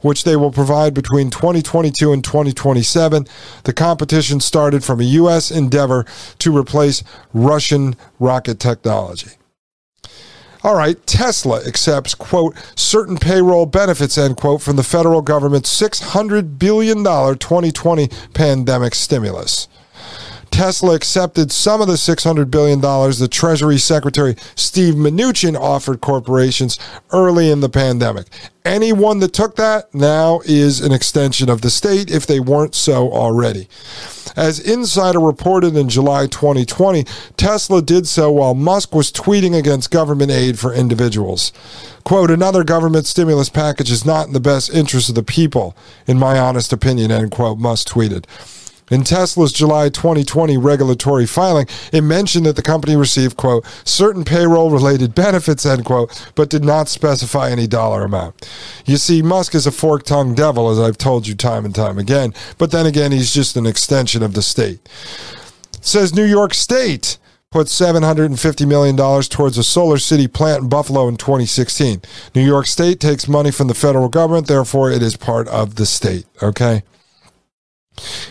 which 0.03 0.25
they 0.25 0.37
will 0.37 0.53
provide 0.53 0.93
between 0.93 1.31
2022 1.31 2.13
and 2.13 2.23
2027. 2.23 3.27
The 3.63 3.73
competition 3.73 4.39
started 4.41 4.85
from 4.85 5.01
a 5.01 5.05
U.S. 5.05 5.51
endeavor 5.51 6.05
to 6.41 6.55
replace 6.55 7.03
Russian 7.33 7.97
rocket 8.19 8.61
technology. 8.61 9.31
All 10.65 10.75
right, 10.75 10.97
Tesla 11.07 11.63
accepts, 11.67 12.15
quote, 12.15 12.57
certain 12.75 13.19
payroll 13.19 13.67
benefits, 13.67 14.17
end 14.17 14.39
quote, 14.39 14.63
from 14.63 14.77
the 14.77 14.83
federal 14.83 15.21
government's 15.21 15.69
$600 15.79 16.59
billion 16.59 17.05
2020 17.05 18.09
pandemic 18.33 18.95
stimulus. 18.95 19.69
Tesla 20.55 20.95
accepted 20.95 21.51
some 21.51 21.81
of 21.81 21.89
the 21.89 21.95
$600 21.95 22.49
billion 22.49 22.81
the 22.81 23.29
Treasury 23.29 23.77
Secretary 23.77 24.37
Steve 24.55 24.95
Mnuchin 24.95 25.59
offered 25.59 26.01
corporations 26.01 26.79
early 27.11 27.51
in 27.51 27.59
the 27.59 27.69
pandemic. 27.69 28.29
Anyone 28.65 29.19
that 29.19 29.33
took 29.33 29.57
that 29.57 29.93
now 29.93 30.43
is 30.45 30.81
an 30.81 30.93
extension 30.93 31.51
of 31.51 31.63
the 31.63 31.71
state 31.71 32.09
if 32.09 32.25
they 32.25 32.39
weren't 32.39 32.77
so 32.77 33.11
already. 33.11 33.69
As 34.37 34.61
Insider 34.61 35.19
reported 35.19 35.77
in 35.77 35.89
July 35.89 36.29
2020, 36.29 37.03
Tesla 37.37 37.83
did 37.83 38.07
so 38.07 38.31
while 38.31 38.55
Musk 38.55 38.95
was 38.95 39.11
tweeting 39.11 39.59
against 39.59 39.91
government 39.91 40.31
aid 40.31 40.57
for 40.57 40.73
individuals. 40.73 41.53
Quote, 42.05 42.31
another 42.31 42.63
government 42.63 43.07
stimulus 43.07 43.49
package 43.49 43.91
is 43.91 44.05
not 44.05 44.29
in 44.29 44.33
the 44.33 44.39
best 44.39 44.73
interest 44.73 45.09
of 45.09 45.17
the 45.17 45.25
people, 45.25 45.77
in 46.07 46.17
my 46.17 46.39
honest 46.39 46.73
opinion, 46.73 47.11
end 47.11 47.33
quote, 47.33 47.59
Musk 47.59 47.89
tweeted. 47.89 48.27
In 48.91 49.03
Tesla's 49.03 49.53
July 49.53 49.89
2020 49.89 50.59
regulatory 50.59 51.27
filing, 51.27 51.67
it 51.93 52.03
mentioned 52.03 52.45
that 52.45 52.57
the 52.57 52.63
company 52.63 52.97
received, 52.97 53.37
quote, 53.37 53.65
certain 53.85 54.25
payroll 54.25 54.71
related 54.71 55.15
benefits, 55.15 55.65
end 55.65 55.87
quote, 55.87 56.31
but 56.35 56.51
did 56.51 56.65
not 56.65 56.89
specify 56.89 57.51
any 57.51 57.67
dollar 57.67 58.05
amount. 58.05 58.49
You 58.85 58.99
see, 58.99 59.23
Musk 59.23 59.55
is 59.55 59.67
a 59.67 59.73
fork 59.73 60.05
tongued 60.05 60.37
devil, 60.37 60.69
as 60.69 60.79
I've 60.79 60.99
told 60.99 61.27
you 61.27 61.35
time 61.35 61.65
and 61.65 61.75
time 61.75 61.99
again, 61.99 62.35
but 62.59 62.73
then 62.73 62.85
again, 62.85 63.13
he's 63.13 63.33
just 63.33 63.57
an 63.57 63.65
extension 63.65 64.23
of 64.23 64.35
the 64.35 64.43
state. 64.43 64.87
Says 65.81 66.15
New 66.15 66.25
York 66.25 66.53
State 66.53 67.19
put 67.51 67.69
$750 67.69 68.67
million 68.67 68.97
towards 68.97 69.57
a 69.57 69.65
solar 69.65 69.97
city 69.97 70.27
plant 70.27 70.65
in 70.65 70.69
Buffalo 70.69 71.09
in 71.09 71.17
2016. 71.17 72.03
New 72.35 72.45
York 72.45 72.67
State 72.67 73.01
takes 73.01 73.29
money 73.29 73.51
from 73.51 73.69
the 73.69 73.75
federal 73.75 74.09
government, 74.09 74.47
therefore, 74.47 74.91
it 74.91 75.03
is 75.03 75.17
part 75.17 75.49
of 75.49 75.77
the 75.77 75.87
state, 75.87 76.27
okay? 76.43 76.83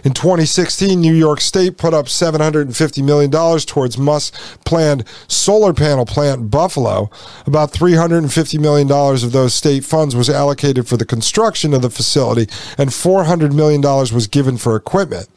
In 0.03 0.13
2016, 0.13 1.00
New 1.00 1.13
York 1.13 1.39
State 1.39 1.77
put 1.77 1.93
up 1.93 2.08
$750 2.08 3.03
million 3.03 3.32
towards 3.32 3.98
Musk's 3.98 4.58
planned 4.65 5.05
solar 5.27 5.74
panel 5.74 6.05
plant 6.05 6.51
Buffalo. 6.51 7.10
About 7.46 7.72
$350 7.72 8.60
million 8.60 8.91
of 8.91 9.32
those 9.32 9.53
state 9.53 9.86
funds 9.86 10.15
was 10.15 10.29
allocated 10.29 10.88
for 10.88 10.98
the 10.98 11.05
construction 11.05 11.74
of 11.74 11.82
the 11.82 11.89
facility, 11.89 12.51
and 12.77 12.89
$400 12.89 13.53
million 13.53 13.82
was 13.82 14.27
given 14.27 14.58
for 14.58 14.75
equipment. 14.75 15.29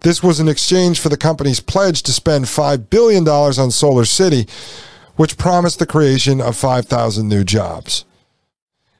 This 0.00 0.22
was 0.22 0.40
in 0.40 0.48
exchange 0.48 0.98
for 0.98 1.10
the 1.10 1.18
company's 1.18 1.60
pledge 1.60 2.02
to 2.04 2.12
spend 2.12 2.46
$5 2.46 2.88
billion 2.88 3.28
on 3.28 3.70
Solar 3.70 4.06
City, 4.06 4.46
which 5.16 5.36
promised 5.36 5.78
the 5.78 5.86
creation 5.86 6.40
of 6.40 6.56
5,000 6.56 7.28
new 7.28 7.44
jobs. 7.44 8.06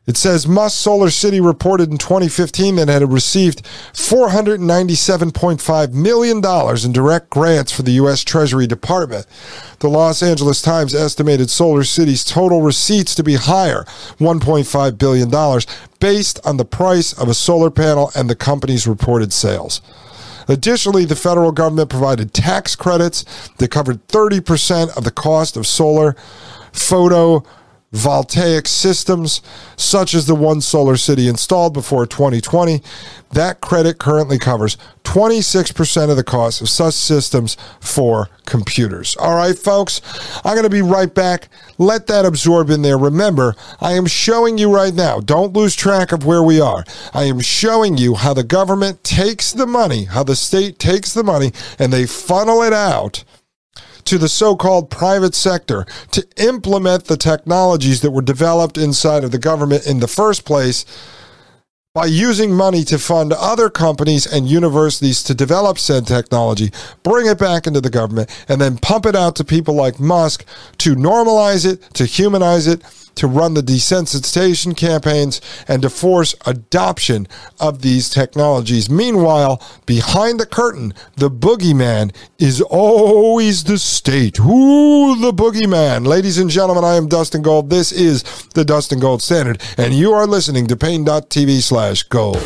It 0.07 0.16
says 0.16 0.49
Musk 0.49 0.78
Solar 0.78 1.11
City 1.11 1.40
reported 1.40 1.90
in 1.90 1.99
2015 1.99 2.76
that 2.76 2.88
it 2.88 2.92
had 2.92 3.12
received 3.12 3.62
$497.5 3.92 5.92
million 5.92 6.38
in 6.85 6.92
direct 6.92 7.28
grants 7.28 7.71
for 7.71 7.83
the 7.83 7.90
U.S. 7.92 8.25
Treasury 8.25 8.66
Department. 8.66 9.26
The 9.80 9.88
Los 9.88 10.23
Angeles 10.23 10.62
Times 10.62 10.95
estimated 10.95 11.50
Solar 11.50 11.85
City's 11.85 12.25
total 12.25 12.62
receipts 12.62 13.14
to 13.14 13.23
be 13.23 13.35
higher, 13.35 13.85
$1.5 14.19 14.99
billion, 14.99 15.30
based 16.00 16.40
on 16.47 16.57
the 16.57 16.64
price 16.64 17.12
of 17.12 17.28
a 17.28 17.35
solar 17.35 17.71
panel 17.71 18.11
and 18.16 18.30
the 18.30 18.35
company's 18.35 18.87
reported 18.87 19.35
sales. 19.35 19.83
Additionally, 20.49 21.04
the 21.04 21.14
federal 21.14 21.52
government 21.52 21.90
provided 21.90 22.33
tax 22.33 22.75
credits 22.75 23.26
that 23.59 23.71
covered 23.71 24.04
30% 24.09 24.97
of 24.97 25.04
the 25.04 25.12
cost 25.12 25.59
of 25.59 25.66
solar 25.66 26.16
photo 26.73 27.45
voltaic 27.92 28.68
systems, 28.68 29.42
such 29.76 30.14
as 30.14 30.26
the 30.26 30.35
one 30.35 30.61
Solar 30.61 30.97
City 30.97 31.28
installed 31.28 31.75
before 31.75 32.06
2020. 32.06 32.82
That 33.32 33.61
credit 33.61 33.99
currently 33.99 34.38
covers 34.38 34.76
26% 35.04 36.11
of 36.11 36.16
the 36.16 36.25
cost 36.25 36.61
of 36.61 36.68
such 36.68 36.94
systems 36.94 37.56
for 37.80 38.28
computers. 38.44 39.16
All 39.16 39.37
right, 39.37 39.56
folks, 39.59 40.00
I'm 40.44 40.54
going 40.54 40.64
to 40.64 40.70
be 40.70 40.82
right 40.82 41.12
back. 41.12 41.49
Let 41.78 42.06
that 42.09 42.25
absorb 42.25 42.70
in 42.70 42.82
there. 42.82 42.99
Remember, 42.99 43.54
I 43.80 43.92
am 43.92 44.06
showing 44.06 44.59
you 44.59 44.73
right 44.73 44.94
now, 44.94 45.20
don't 45.20 45.52
lose 45.52 45.75
track 45.75 46.12
of 46.12 46.25
where 46.25 46.42
we 46.42 46.61
are. 46.61 46.85
I 47.12 47.25
am 47.25 47.40
showing 47.40 47.99
you 47.99 48.14
how 48.14 48.35
the 48.35 48.44
government 48.44 49.02
takes 49.02 49.52
the 49.52 49.66
money, 49.66 50.04
how 50.04 50.23
the 50.23 50.37
state 50.37 50.78
takes 50.78 51.12
the 51.12 51.25
money, 51.25 51.52
and 51.78 51.92
they 51.92 52.06
funnel 52.06 52.62
it 52.62 52.73
out 52.73 53.25
to 54.11 54.19
the 54.19 54.29
so 54.29 54.57
called 54.57 54.90
private 54.90 55.37
sector 55.37 55.87
to 56.11 56.26
implement 56.37 57.05
the 57.05 57.17
technologies 57.17 58.00
that 58.00 58.11
were 58.11 58.21
developed 58.21 58.76
inside 58.76 59.23
of 59.23 59.31
the 59.31 59.38
government 59.38 59.87
in 59.87 60.00
the 60.00 60.09
first 60.09 60.45
place 60.45 60.85
by 61.95 62.07
using 62.07 62.52
money 62.52 62.83
to 62.83 62.99
fund 62.99 63.33
other 63.33 63.71
companies 63.71 64.26
and 64.26 64.49
universities 64.49 65.23
to 65.23 65.33
develop 65.33 65.79
said 65.79 66.09
technology, 66.09 66.73
bring 67.05 67.26
it 67.26 67.38
back 67.38 67.69
into 67.69 67.81
the 67.81 67.88
government, 67.88 68.29
and 68.49 68.61
then 68.61 68.79
pump 68.79 69.07
it 69.07 69.14
out 69.14 69.37
to 69.37 69.45
people 69.45 69.75
like 69.75 70.00
Musk 70.00 70.45
to 70.79 70.97
normalize 70.97 71.64
it, 71.64 71.81
to 71.95 72.05
humanize 72.05 72.67
it, 72.67 72.83
to 73.17 73.26
run 73.26 73.55
the 73.55 73.62
desensitization 73.62 74.76
campaigns 74.76 75.40
and 75.69 75.83
to 75.83 75.90
force 75.90 76.35
adoption 76.47 77.26
of 77.59 77.83
these 77.83 78.09
technologies. 78.11 78.90
Meanwhile, 78.90 79.62
behind 79.87 80.40
the 80.40 80.47
curtain, 80.47 80.95
the 81.17 81.31
boogeyman 81.31 82.14
is 82.38 82.61
always 82.61 83.64
the 83.64 83.79
state. 83.79 84.37
Who 84.38 85.19
the 85.21 85.33
boogeyman? 85.33 86.07
Ladies 86.07 86.38
and 86.38 86.50
gentlemen, 86.50 86.85
I 86.85 86.97
am 86.97 87.09
Dustin 87.09 87.43
Gold. 87.43 87.71
This 87.71 87.93
is 87.93 88.23
the 88.55 88.64
Dustin 88.64 89.00
Gold 89.00 89.23
Standard, 89.23 89.61
and 89.76 89.95
you 89.95 90.12
are 90.12 90.26
listening 90.26 90.67
to 90.69 90.76
Paine.tv 90.76 91.62
slash 91.62 92.02
gold. 92.05 92.43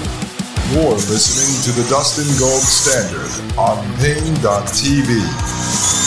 You're 0.72 0.94
listening 0.94 1.62
to 1.64 1.72
the 1.80 1.88
Dustin 1.88 2.26
Gold 2.38 2.62
Standard 2.62 3.30
on 3.58 3.84
Paine.tv. 3.98 6.03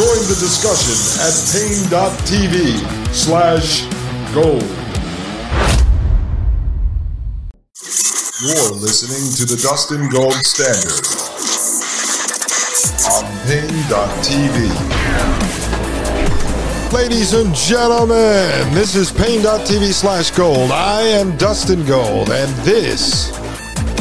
Join 0.00 0.28
the 0.28 0.40
discussion 0.40 0.96
at 1.20 1.36
paine.tv 1.52 2.80
slash 3.12 3.84
gold. 4.32 4.64
You're 8.40 8.80
listening 8.80 9.28
to 9.36 9.44
the 9.44 9.60
Dustin 9.62 10.08
Gold 10.08 10.32
Standard 10.32 11.04
on 13.12 13.24
paine.tv. 13.46 14.72
Ladies 16.94 17.34
and 17.34 17.54
gentlemen, 17.54 18.72
this 18.72 18.94
is 18.96 19.12
paine.tv 19.12 19.92
slash 19.92 20.30
gold. 20.30 20.70
I 20.70 21.02
am 21.02 21.36
Dustin 21.36 21.84
Gold, 21.84 22.30
and 22.30 22.50
this 22.64 23.28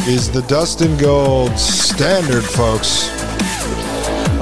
is 0.08 0.32
the 0.32 0.44
Dustin 0.44 0.96
Gold 0.96 1.60
Standard, 1.60 2.46
folks. 2.46 3.19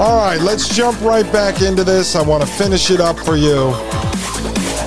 All 0.00 0.16
right, 0.16 0.40
let's 0.40 0.68
jump 0.68 1.00
right 1.00 1.24
back 1.32 1.60
into 1.60 1.82
this. 1.82 2.14
I 2.14 2.22
want 2.22 2.44
to 2.44 2.48
finish 2.48 2.92
it 2.92 3.00
up 3.00 3.18
for 3.18 3.36
you. 3.36 3.72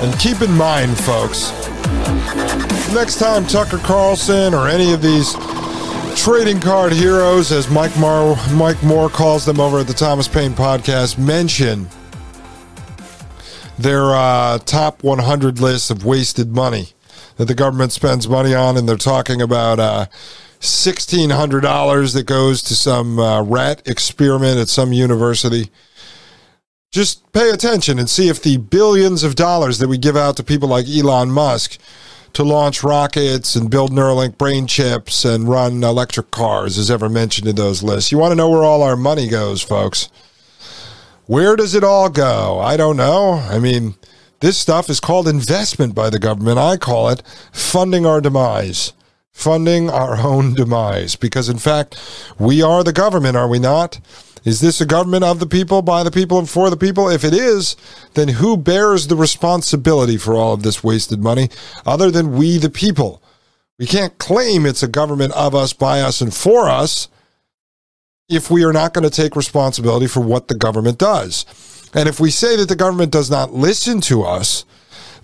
And 0.00 0.18
keep 0.18 0.40
in 0.40 0.50
mind, 0.52 0.96
folks, 0.96 1.52
next 2.94 3.18
time 3.18 3.46
Tucker 3.46 3.76
Carlson 3.76 4.54
or 4.54 4.68
any 4.68 4.94
of 4.94 5.02
these 5.02 5.34
trading 6.16 6.60
card 6.60 6.94
heroes, 6.94 7.52
as 7.52 7.68
Mike 7.68 7.94
Moore, 7.98 8.36
Mike 8.54 8.82
Moore 8.82 9.10
calls 9.10 9.44
them 9.44 9.60
over 9.60 9.80
at 9.80 9.86
the 9.86 9.92
Thomas 9.92 10.28
Paine 10.28 10.52
podcast, 10.52 11.18
mention 11.18 11.88
their 13.78 14.14
uh, 14.14 14.56
top 14.60 15.02
100 15.02 15.60
list 15.60 15.90
of 15.90 16.06
wasted 16.06 16.54
money 16.54 16.88
that 17.36 17.44
the 17.44 17.54
government 17.54 17.92
spends 17.92 18.28
money 18.30 18.54
on, 18.54 18.78
and 18.78 18.88
they're 18.88 18.96
talking 18.96 19.42
about 19.42 19.78
uh, 19.78 20.06
$1,600 20.62 22.14
that 22.14 22.22
goes 22.22 22.62
to 22.62 22.76
some 22.76 23.18
uh, 23.18 23.42
rat 23.42 23.82
experiment 23.84 24.58
at 24.58 24.68
some 24.68 24.92
university. 24.92 25.70
Just 26.92 27.32
pay 27.32 27.50
attention 27.50 27.98
and 27.98 28.08
see 28.08 28.28
if 28.28 28.40
the 28.40 28.58
billions 28.58 29.24
of 29.24 29.34
dollars 29.34 29.78
that 29.78 29.88
we 29.88 29.98
give 29.98 30.16
out 30.16 30.36
to 30.36 30.44
people 30.44 30.68
like 30.68 30.86
Elon 30.88 31.32
Musk 31.32 31.78
to 32.34 32.44
launch 32.44 32.84
rockets 32.84 33.56
and 33.56 33.70
build 33.70 33.90
Neuralink 33.90 34.38
brain 34.38 34.68
chips 34.68 35.24
and 35.24 35.48
run 35.48 35.82
electric 35.82 36.30
cars 36.30 36.78
is 36.78 36.92
ever 36.92 37.08
mentioned 37.08 37.48
in 37.48 37.56
those 37.56 37.82
lists. 37.82 38.12
You 38.12 38.18
want 38.18 38.30
to 38.30 38.36
know 38.36 38.48
where 38.48 38.62
all 38.62 38.82
our 38.82 38.96
money 38.96 39.28
goes, 39.28 39.62
folks. 39.62 40.10
Where 41.26 41.56
does 41.56 41.74
it 41.74 41.82
all 41.82 42.08
go? 42.08 42.60
I 42.60 42.76
don't 42.76 42.96
know. 42.96 43.32
I 43.50 43.58
mean, 43.58 43.96
this 44.38 44.58
stuff 44.58 44.88
is 44.88 45.00
called 45.00 45.26
investment 45.26 45.94
by 45.94 46.08
the 46.08 46.20
government. 46.20 46.58
I 46.58 46.76
call 46.76 47.08
it 47.08 47.22
funding 47.52 48.06
our 48.06 48.20
demise 48.20 48.92
funding 49.32 49.90
our 49.90 50.16
own 50.16 50.54
demise. 50.54 51.16
Because, 51.16 51.48
in 51.48 51.58
fact, 51.58 51.98
we 52.38 52.62
are 52.62 52.84
the 52.84 52.92
government, 52.92 53.36
are 53.36 53.48
we 53.48 53.58
not? 53.58 54.00
Is 54.44 54.60
this 54.60 54.80
a 54.80 54.86
government 54.86 55.24
of 55.24 55.38
the 55.38 55.46
people, 55.46 55.82
by 55.82 56.02
the 56.02 56.10
people, 56.10 56.38
and 56.38 56.48
for 56.48 56.68
the 56.68 56.76
people? 56.76 57.08
If 57.08 57.24
it 57.24 57.32
is, 57.32 57.76
then 58.14 58.28
who 58.28 58.56
bears 58.56 59.06
the 59.06 59.16
responsibility 59.16 60.16
for 60.16 60.34
all 60.34 60.52
of 60.52 60.62
this 60.62 60.82
wasted 60.82 61.20
money 61.20 61.48
other 61.86 62.10
than 62.10 62.36
we, 62.36 62.58
the 62.58 62.70
people? 62.70 63.22
We 63.78 63.86
can't 63.86 64.18
claim 64.18 64.66
it's 64.66 64.82
a 64.82 64.88
government 64.88 65.32
of 65.34 65.54
us, 65.54 65.72
by 65.72 66.00
us, 66.00 66.20
and 66.20 66.34
for 66.34 66.68
us 66.68 67.08
if 68.28 68.50
we 68.50 68.64
are 68.64 68.72
not 68.72 68.94
going 68.94 69.08
to 69.08 69.10
take 69.10 69.36
responsibility 69.36 70.06
for 70.06 70.20
what 70.20 70.48
the 70.48 70.54
government 70.54 70.98
does. 70.98 71.44
And 71.94 72.08
if 72.08 72.18
we 72.18 72.30
say 72.30 72.56
that 72.56 72.68
the 72.68 72.76
government 72.76 73.12
does 73.12 73.30
not 73.30 73.52
listen 73.52 74.00
to 74.02 74.22
us, 74.22 74.64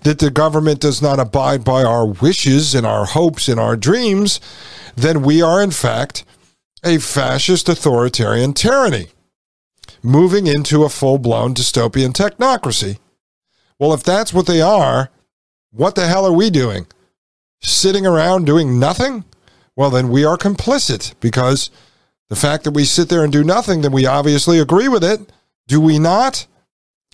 that 0.01 0.19
the 0.19 0.31
government 0.31 0.79
does 0.79 1.01
not 1.01 1.19
abide 1.19 1.63
by 1.63 1.83
our 1.83 2.05
wishes 2.05 2.73
and 2.73 2.85
our 2.85 3.05
hopes 3.05 3.47
and 3.47 3.59
our 3.59 3.75
dreams, 3.75 4.39
then 4.95 5.21
we 5.21 5.41
are, 5.41 5.61
in 5.61 5.71
fact, 5.71 6.23
a 6.83 6.97
fascist 6.97 7.67
authoritarian 7.67 8.53
tyranny, 8.53 9.07
moving 10.01 10.47
into 10.47 10.83
a 10.83 10.89
full 10.89 11.17
blown 11.17 11.53
dystopian 11.53 12.13
technocracy. 12.13 12.97
Well, 13.77 13.93
if 13.93 14.03
that's 14.03 14.33
what 14.33 14.45
they 14.45 14.61
are, 14.61 15.09
what 15.71 15.95
the 15.95 16.07
hell 16.07 16.25
are 16.25 16.33
we 16.33 16.49
doing? 16.49 16.87
Sitting 17.61 18.05
around 18.05 18.45
doing 18.45 18.79
nothing? 18.79 19.25
Well, 19.75 19.89
then 19.89 20.09
we 20.09 20.25
are 20.25 20.37
complicit 20.37 21.13
because 21.19 21.69
the 22.29 22.35
fact 22.35 22.63
that 22.63 22.71
we 22.71 22.85
sit 22.85 23.09
there 23.09 23.23
and 23.23 23.31
do 23.31 23.43
nothing, 23.43 23.81
then 23.81 23.91
we 23.91 24.05
obviously 24.05 24.59
agree 24.59 24.87
with 24.87 25.03
it. 25.03 25.31
Do 25.67 25.79
we 25.79 25.99
not? 25.99 26.47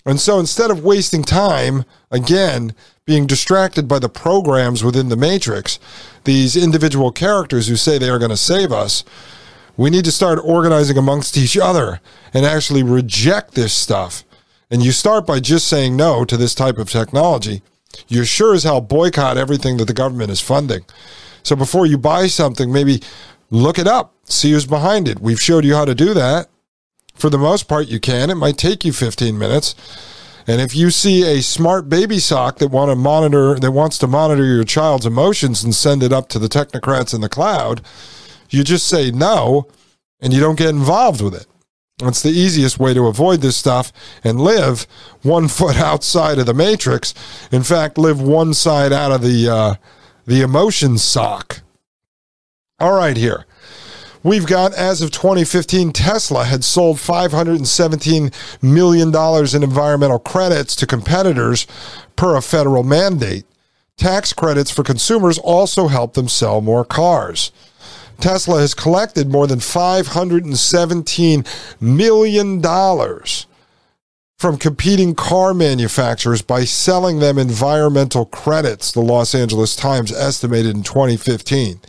And 0.06 0.20
so 0.20 0.38
instead 0.38 0.70
of 0.70 0.84
wasting 0.84 1.24
time, 1.24 1.84
again, 2.12 2.74
being 3.04 3.26
distracted 3.26 3.88
by 3.88 3.98
the 3.98 4.08
programs 4.08 4.84
within 4.84 5.08
the 5.08 5.16
Matrix, 5.16 5.78
these 6.24 6.56
individual 6.56 7.10
characters 7.10 7.66
who 7.66 7.76
say 7.76 7.98
they 7.98 8.08
are 8.08 8.18
going 8.18 8.30
to 8.30 8.36
save 8.36 8.72
us, 8.72 9.04
we 9.76 9.90
need 9.90 10.04
to 10.04 10.12
start 10.12 10.38
organizing 10.42 10.96
amongst 10.96 11.36
each 11.36 11.58
other 11.58 12.00
and 12.32 12.46
actually 12.46 12.82
reject 12.82 13.54
this 13.54 13.72
stuff. 13.74 14.24
And 14.70 14.82
you 14.82 14.92
start 14.92 15.26
by 15.26 15.40
just 15.40 15.68
saying 15.68 15.96
no 15.96 16.24
to 16.24 16.36
this 16.36 16.54
type 16.54 16.78
of 16.78 16.88
technology. 16.88 17.62
You 18.08 18.24
sure 18.24 18.54
as 18.54 18.64
hell 18.64 18.80
boycott 18.80 19.36
everything 19.36 19.76
that 19.76 19.86
the 19.86 19.94
government 19.94 20.30
is 20.30 20.40
funding. 20.40 20.84
So 21.42 21.56
before 21.56 21.86
you 21.86 21.98
buy 21.98 22.26
something, 22.26 22.72
maybe 22.72 23.00
look 23.50 23.78
it 23.78 23.86
up, 23.86 24.14
see 24.24 24.52
who's 24.52 24.66
behind 24.66 25.08
it. 25.08 25.20
We've 25.20 25.40
showed 25.40 25.64
you 25.64 25.74
how 25.74 25.84
to 25.84 25.94
do 25.94 26.14
that. 26.14 26.48
For 27.16 27.30
the 27.30 27.38
most 27.38 27.68
part, 27.68 27.88
you 27.88 27.98
can. 27.98 28.30
It 28.30 28.36
might 28.36 28.58
take 28.58 28.84
you 28.84 28.92
15 28.92 29.38
minutes. 29.38 29.74
And 30.46 30.60
if 30.60 30.76
you 30.76 30.90
see 30.90 31.24
a 31.24 31.42
smart 31.42 31.88
baby 31.88 32.18
sock 32.18 32.58
that 32.58 32.68
want 32.68 32.90
to 32.90 32.96
monitor 32.96 33.58
that 33.58 33.72
wants 33.72 33.98
to 33.98 34.06
monitor 34.06 34.44
your 34.44 34.64
child's 34.64 35.06
emotions 35.06 35.64
and 35.64 35.74
send 35.74 36.02
it 36.02 36.12
up 36.12 36.28
to 36.28 36.38
the 36.38 36.48
technocrats 36.48 37.12
in 37.12 37.20
the 37.20 37.28
cloud, 37.28 37.80
you 38.50 38.62
just 38.62 38.86
say 38.86 39.10
no 39.10 39.66
and 40.20 40.32
you 40.32 40.40
don't 40.40 40.58
get 40.58 40.68
involved 40.68 41.20
with 41.20 41.34
it. 41.34 41.46
It's 42.02 42.22
the 42.22 42.30
easiest 42.30 42.78
way 42.78 42.92
to 42.92 43.06
avoid 43.06 43.40
this 43.40 43.56
stuff 43.56 43.90
and 44.22 44.40
live 44.40 44.86
one 45.22 45.48
foot 45.48 45.76
outside 45.76 46.38
of 46.38 46.46
the 46.46 46.54
matrix. 46.54 47.14
In 47.50 47.62
fact, 47.62 47.98
live 47.98 48.20
one 48.20 48.54
side 48.54 48.92
out 48.92 49.12
of 49.12 49.22
the 49.22 49.48
uh, 49.48 49.74
the 50.26 50.42
emotion 50.42 50.98
sock. 50.98 51.62
All 52.78 52.94
right, 52.94 53.16
here. 53.16 53.46
We've 54.22 54.46
got, 54.46 54.72
as 54.74 55.02
of 55.02 55.10
2015, 55.10 55.92
Tesla 55.92 56.44
had 56.44 56.64
sold 56.64 56.96
$517 56.96 58.32
million 58.62 59.14
in 59.54 59.62
environmental 59.62 60.18
credits 60.18 60.74
to 60.76 60.86
competitors 60.86 61.66
per 62.16 62.36
a 62.36 62.42
federal 62.42 62.82
mandate. 62.82 63.44
tax 63.96 64.32
credits 64.32 64.70
for 64.70 64.82
consumers 64.82 65.38
also 65.38 65.88
help 65.88 66.14
them 66.14 66.28
sell 66.28 66.60
more 66.60 66.84
cars. 66.84 67.50
Tesla 68.20 68.60
has 68.60 68.74
collected 68.74 69.30
more 69.30 69.46
than 69.46 69.58
$517 69.58 71.46
million 71.80 72.62
from 74.38 74.58
competing 74.58 75.14
car 75.14 75.54
manufacturers 75.54 76.42
by 76.42 76.64
selling 76.64 77.20
them 77.20 77.38
environmental 77.38 78.26
credits, 78.26 78.92
the 78.92 79.00
Los 79.00 79.34
Angeles 79.34 79.74
Times 79.74 80.12
estimated 80.12 80.74
in 80.76 80.82
2015. 80.82 81.80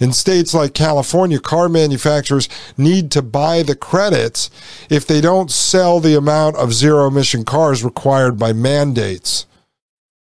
In 0.00 0.12
states 0.12 0.54
like 0.54 0.74
California, 0.74 1.38
car 1.38 1.68
manufacturers 1.68 2.48
need 2.76 3.10
to 3.12 3.22
buy 3.22 3.62
the 3.62 3.76
credits 3.76 4.50
if 4.90 5.06
they 5.06 5.20
don't 5.20 5.50
sell 5.50 6.00
the 6.00 6.16
amount 6.16 6.56
of 6.56 6.72
zero 6.72 7.08
emission 7.08 7.44
cars 7.44 7.84
required 7.84 8.38
by 8.38 8.52
mandates. 8.52 9.46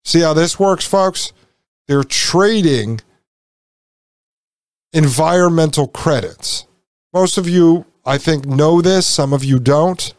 See 0.04 0.22
how 0.22 0.34
this 0.34 0.60
works, 0.60 0.86
folks? 0.86 1.34
They're 1.88 2.04
trading 2.04 3.02
environmental 4.92 5.88
credits. 5.88 6.66
Most 7.14 7.38
of 7.38 7.48
you, 7.48 7.86
I 8.06 8.18
think, 8.18 8.46
know 8.46 8.82
this, 8.82 9.08
some 9.08 9.34
of 9.34 9.44
you 9.44 9.60
don't. 9.60 10.14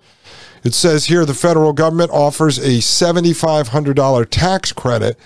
It 0.64 0.72
says 0.72 1.06
here 1.06 1.26
the 1.26 1.34
federal 1.34 1.74
government 1.74 2.10
offers 2.10 2.58
a 2.58 2.78
$7,500 2.78 4.26
tax 4.30 4.72
credit 4.72 5.18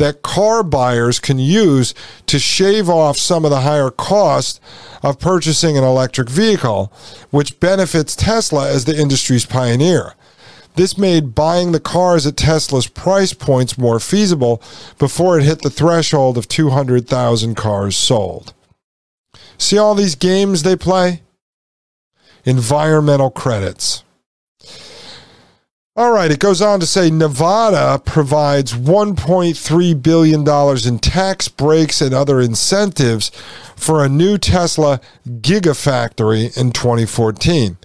that 0.00 0.22
car 0.22 0.62
buyers 0.62 1.20
can 1.20 1.38
use 1.38 1.94
to 2.24 2.38
shave 2.38 2.88
off 2.88 3.18
some 3.18 3.44
of 3.44 3.50
the 3.50 3.60
higher 3.60 3.90
cost 3.90 4.60
of 5.02 5.20
purchasing 5.20 5.76
an 5.76 5.84
electric 5.84 6.28
vehicle, 6.28 6.90
which 7.28 7.60
benefits 7.60 8.16
Tesla 8.16 8.68
as 8.68 8.86
the 8.86 8.98
industry's 8.98 9.44
pioneer. 9.44 10.14
This 10.74 10.96
made 10.96 11.34
buying 11.34 11.72
the 11.72 11.80
cars 11.80 12.26
at 12.26 12.38
Tesla's 12.38 12.86
price 12.86 13.34
points 13.34 13.76
more 13.76 14.00
feasible 14.00 14.62
before 14.98 15.38
it 15.38 15.44
hit 15.44 15.60
the 15.60 15.68
threshold 15.68 16.38
of 16.38 16.48
200,000 16.48 17.54
cars 17.54 17.94
sold. 17.94 18.54
See 19.58 19.76
all 19.76 19.94
these 19.94 20.14
games 20.14 20.62
they 20.62 20.76
play? 20.76 21.20
Environmental 22.46 23.30
credits. 23.30 24.02
All 26.00 26.12
right, 26.12 26.30
it 26.30 26.38
goes 26.38 26.62
on 26.62 26.80
to 26.80 26.86
say 26.86 27.10
Nevada 27.10 28.00
provides 28.02 28.72
$1.3 28.72 30.02
billion 30.02 30.88
in 30.88 30.98
tax 30.98 31.48
breaks 31.48 32.00
and 32.00 32.14
other 32.14 32.40
incentives 32.40 33.30
for 33.76 34.02
a 34.02 34.08
new 34.08 34.38
Tesla 34.38 35.02
Gigafactory 35.28 36.56
in 36.56 36.72
2014. 36.72 37.76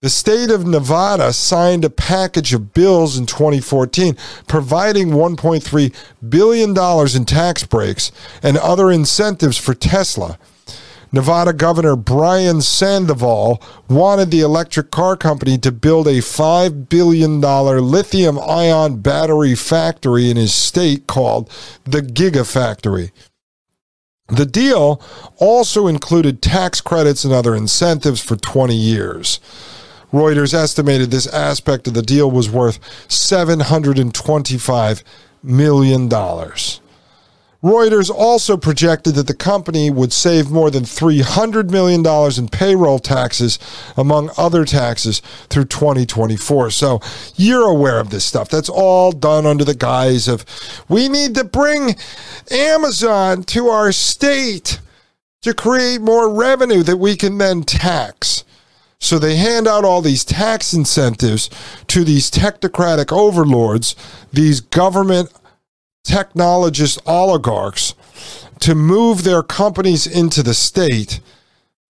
The 0.00 0.08
state 0.08 0.52
of 0.52 0.64
Nevada 0.64 1.32
signed 1.32 1.84
a 1.84 1.90
package 1.90 2.54
of 2.54 2.72
bills 2.72 3.18
in 3.18 3.26
2014 3.26 4.16
providing 4.46 5.08
$1.3 5.08 5.94
billion 6.30 7.16
in 7.16 7.24
tax 7.24 7.64
breaks 7.64 8.12
and 8.44 8.58
other 8.58 8.92
incentives 8.92 9.58
for 9.58 9.74
Tesla 9.74 10.38
Nevada 11.12 11.52
Governor 11.52 11.96
Brian 11.96 12.60
Sandoval 12.60 13.60
wanted 13.88 14.30
the 14.30 14.40
electric 14.40 14.92
car 14.92 15.16
company 15.16 15.58
to 15.58 15.72
build 15.72 16.06
a 16.06 16.18
$5 16.18 16.88
billion 16.88 17.40
lithium 17.40 18.38
ion 18.38 19.00
battery 19.00 19.56
factory 19.56 20.30
in 20.30 20.36
his 20.36 20.54
state 20.54 21.08
called 21.08 21.50
the 21.84 22.00
Gigafactory. 22.00 23.10
The 24.28 24.46
deal 24.46 25.02
also 25.38 25.88
included 25.88 26.40
tax 26.40 26.80
credits 26.80 27.24
and 27.24 27.34
other 27.34 27.56
incentives 27.56 28.22
for 28.22 28.36
20 28.36 28.76
years. 28.76 29.40
Reuters 30.12 30.54
estimated 30.54 31.10
this 31.10 31.26
aspect 31.26 31.88
of 31.88 31.94
the 31.94 32.02
deal 32.02 32.30
was 32.30 32.48
worth 32.48 32.80
$725 33.08 35.02
million. 35.42 36.08
Reuters 37.62 38.10
also 38.10 38.56
projected 38.56 39.14
that 39.16 39.26
the 39.26 39.34
company 39.34 39.90
would 39.90 40.12
save 40.12 40.50
more 40.50 40.70
than 40.70 40.84
$300 40.84 41.70
million 41.70 42.04
in 42.38 42.48
payroll 42.48 42.98
taxes, 42.98 43.58
among 43.98 44.30
other 44.38 44.64
taxes, 44.64 45.20
through 45.50 45.66
2024. 45.66 46.70
So 46.70 47.00
you're 47.36 47.68
aware 47.68 48.00
of 48.00 48.08
this 48.08 48.24
stuff. 48.24 48.48
That's 48.48 48.70
all 48.70 49.12
done 49.12 49.44
under 49.44 49.64
the 49.64 49.74
guise 49.74 50.26
of 50.26 50.46
we 50.88 51.08
need 51.08 51.34
to 51.34 51.44
bring 51.44 51.96
Amazon 52.50 53.42
to 53.44 53.68
our 53.68 53.92
state 53.92 54.80
to 55.42 55.52
create 55.52 56.00
more 56.00 56.32
revenue 56.32 56.82
that 56.82 56.96
we 56.96 57.14
can 57.16 57.36
then 57.38 57.62
tax. 57.62 58.44
So 59.02 59.18
they 59.18 59.36
hand 59.36 59.66
out 59.66 59.84
all 59.84 60.02
these 60.02 60.24
tax 60.24 60.74
incentives 60.74 61.48
to 61.88 62.04
these 62.04 62.30
technocratic 62.30 63.10
overlords, 63.10 63.96
these 64.32 64.60
government 64.60 65.32
technologist 66.06 66.98
oligarchs 67.06 67.94
to 68.60 68.74
move 68.74 69.24
their 69.24 69.42
companies 69.42 70.06
into 70.06 70.42
the 70.42 70.54
state 70.54 71.20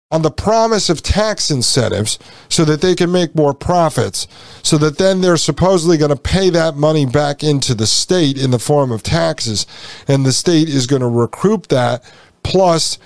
on 0.09 0.21
the 0.21 0.31
promise 0.31 0.89
of 0.89 1.03
tax 1.03 1.51
incentives 1.51 2.17
so 2.47 2.63
that 2.63 2.79
they 2.79 2.95
can 2.95 3.11
make 3.11 3.35
more 3.35 3.53
profits, 3.53 4.27
so 4.63 4.77
that 4.77 4.97
then 4.97 5.19
they're 5.19 5.35
supposedly 5.35 5.97
going 5.97 6.15
to 6.15 6.21
pay 6.21 6.49
that 6.49 6.75
money 6.75 7.05
back 7.05 7.43
into 7.43 7.75
the 7.75 7.87
state 7.87 8.37
in 8.37 8.51
the 8.51 8.59
form 8.59 8.91
of 8.91 9.03
taxes, 9.03 9.65
and 10.07 10.25
the 10.25 10.31
state 10.31 10.69
is 10.69 10.87
going 10.87 11.01
to 11.01 11.07
recoup 11.07 11.67
that 11.67 12.03
plus 12.43 12.97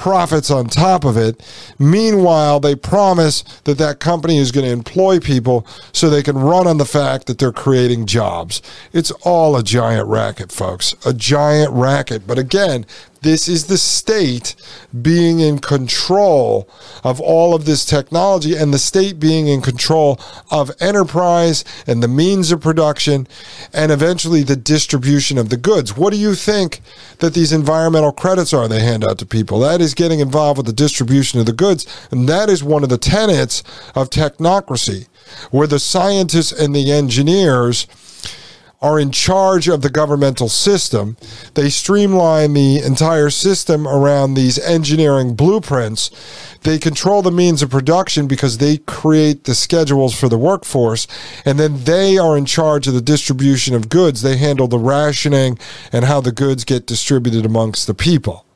profits 0.00 0.50
on 0.50 0.66
top 0.66 1.04
of 1.04 1.18
it. 1.18 1.44
Meanwhile, 1.78 2.58
they 2.60 2.74
promise 2.74 3.42
that 3.64 3.76
that 3.76 4.00
company 4.00 4.38
is 4.38 4.50
going 4.50 4.64
to 4.64 4.72
employ 4.72 5.20
people 5.20 5.66
so 5.92 6.08
they 6.08 6.22
can 6.22 6.38
run 6.38 6.66
on 6.66 6.78
the 6.78 6.86
fact 6.86 7.26
that 7.26 7.38
they're 7.38 7.52
creating 7.52 8.06
jobs. 8.06 8.62
It's 8.94 9.10
all 9.22 9.56
a 9.56 9.62
giant 9.62 10.08
racket, 10.08 10.50
folks. 10.50 10.94
A 11.04 11.12
giant 11.12 11.70
racket. 11.72 12.26
But 12.26 12.38
again, 12.38 12.86
this 13.22 13.48
is 13.48 13.66
the 13.66 13.78
state 13.78 14.54
being 15.02 15.40
in 15.40 15.58
control 15.58 16.68
of 17.04 17.20
all 17.20 17.54
of 17.54 17.64
this 17.64 17.84
technology 17.84 18.56
and 18.56 18.72
the 18.72 18.78
state 18.78 19.20
being 19.20 19.46
in 19.46 19.60
control 19.60 20.18
of 20.50 20.70
enterprise 20.80 21.64
and 21.86 22.02
the 22.02 22.08
means 22.08 22.50
of 22.50 22.60
production 22.60 23.26
and 23.72 23.92
eventually 23.92 24.42
the 24.42 24.56
distribution 24.56 25.36
of 25.36 25.50
the 25.50 25.56
goods. 25.56 25.96
What 25.96 26.12
do 26.12 26.18
you 26.18 26.34
think 26.34 26.80
that 27.18 27.34
these 27.34 27.52
environmental 27.52 28.12
credits 28.12 28.54
are 28.54 28.68
they 28.68 28.80
hand 28.80 29.04
out 29.04 29.18
to 29.18 29.26
people? 29.26 29.60
That 29.60 29.80
is 29.80 29.94
getting 29.94 30.20
involved 30.20 30.56
with 30.58 30.66
the 30.66 30.72
distribution 30.72 31.40
of 31.40 31.46
the 31.46 31.52
goods. 31.52 31.86
And 32.10 32.28
that 32.28 32.48
is 32.48 32.64
one 32.64 32.82
of 32.82 32.88
the 32.88 32.98
tenets 32.98 33.62
of 33.94 34.10
technocracy, 34.10 35.08
where 35.50 35.66
the 35.66 35.78
scientists 35.78 36.52
and 36.52 36.74
the 36.74 36.90
engineers 36.90 37.86
are 38.82 38.98
in 38.98 39.10
charge 39.10 39.68
of 39.68 39.82
the 39.82 39.90
governmental 39.90 40.48
system. 40.48 41.16
They 41.54 41.68
streamline 41.68 42.54
the 42.54 42.82
entire 42.82 43.28
system 43.28 43.86
around 43.86 44.34
these 44.34 44.58
engineering 44.58 45.34
blueprints. 45.34 46.10
They 46.62 46.78
control 46.78 47.20
the 47.20 47.30
means 47.30 47.62
of 47.62 47.70
production 47.70 48.26
because 48.26 48.56
they 48.58 48.78
create 48.78 49.44
the 49.44 49.54
schedules 49.54 50.18
for 50.18 50.28
the 50.30 50.38
workforce. 50.38 51.06
And 51.44 51.58
then 51.58 51.84
they 51.84 52.16
are 52.16 52.38
in 52.38 52.46
charge 52.46 52.86
of 52.88 52.94
the 52.94 53.02
distribution 53.02 53.74
of 53.74 53.90
goods. 53.90 54.22
They 54.22 54.38
handle 54.38 54.66
the 54.66 54.78
rationing 54.78 55.58
and 55.92 56.06
how 56.06 56.22
the 56.22 56.32
goods 56.32 56.64
get 56.64 56.86
distributed 56.86 57.44
amongst 57.44 57.86
the 57.86 57.94
people. 57.94 58.46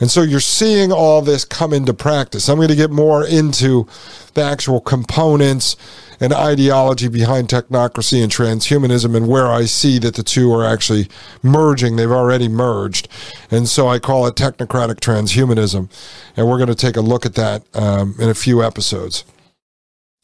And 0.00 0.10
so 0.10 0.22
you're 0.22 0.40
seeing 0.40 0.92
all 0.92 1.22
this 1.22 1.44
come 1.44 1.72
into 1.72 1.94
practice. 1.94 2.48
I'm 2.48 2.56
going 2.56 2.68
to 2.68 2.74
get 2.74 2.90
more 2.90 3.26
into 3.26 3.86
the 4.34 4.42
actual 4.42 4.80
components 4.80 5.76
and 6.20 6.32
ideology 6.32 7.08
behind 7.08 7.48
technocracy 7.48 8.22
and 8.22 8.30
transhumanism 8.30 9.16
and 9.16 9.28
where 9.28 9.46
I 9.46 9.64
see 9.64 9.98
that 10.00 10.14
the 10.14 10.22
two 10.22 10.52
are 10.52 10.64
actually 10.64 11.08
merging. 11.42 11.96
They've 11.96 12.10
already 12.10 12.48
merged. 12.48 13.08
And 13.50 13.68
so 13.68 13.88
I 13.88 13.98
call 13.98 14.26
it 14.26 14.34
technocratic 14.34 15.00
transhumanism. 15.00 15.90
And 16.36 16.48
we're 16.48 16.58
going 16.58 16.68
to 16.68 16.74
take 16.74 16.96
a 16.96 17.00
look 17.00 17.26
at 17.26 17.34
that 17.34 17.62
um, 17.74 18.14
in 18.18 18.28
a 18.28 18.34
few 18.34 18.62
episodes. 18.62 19.24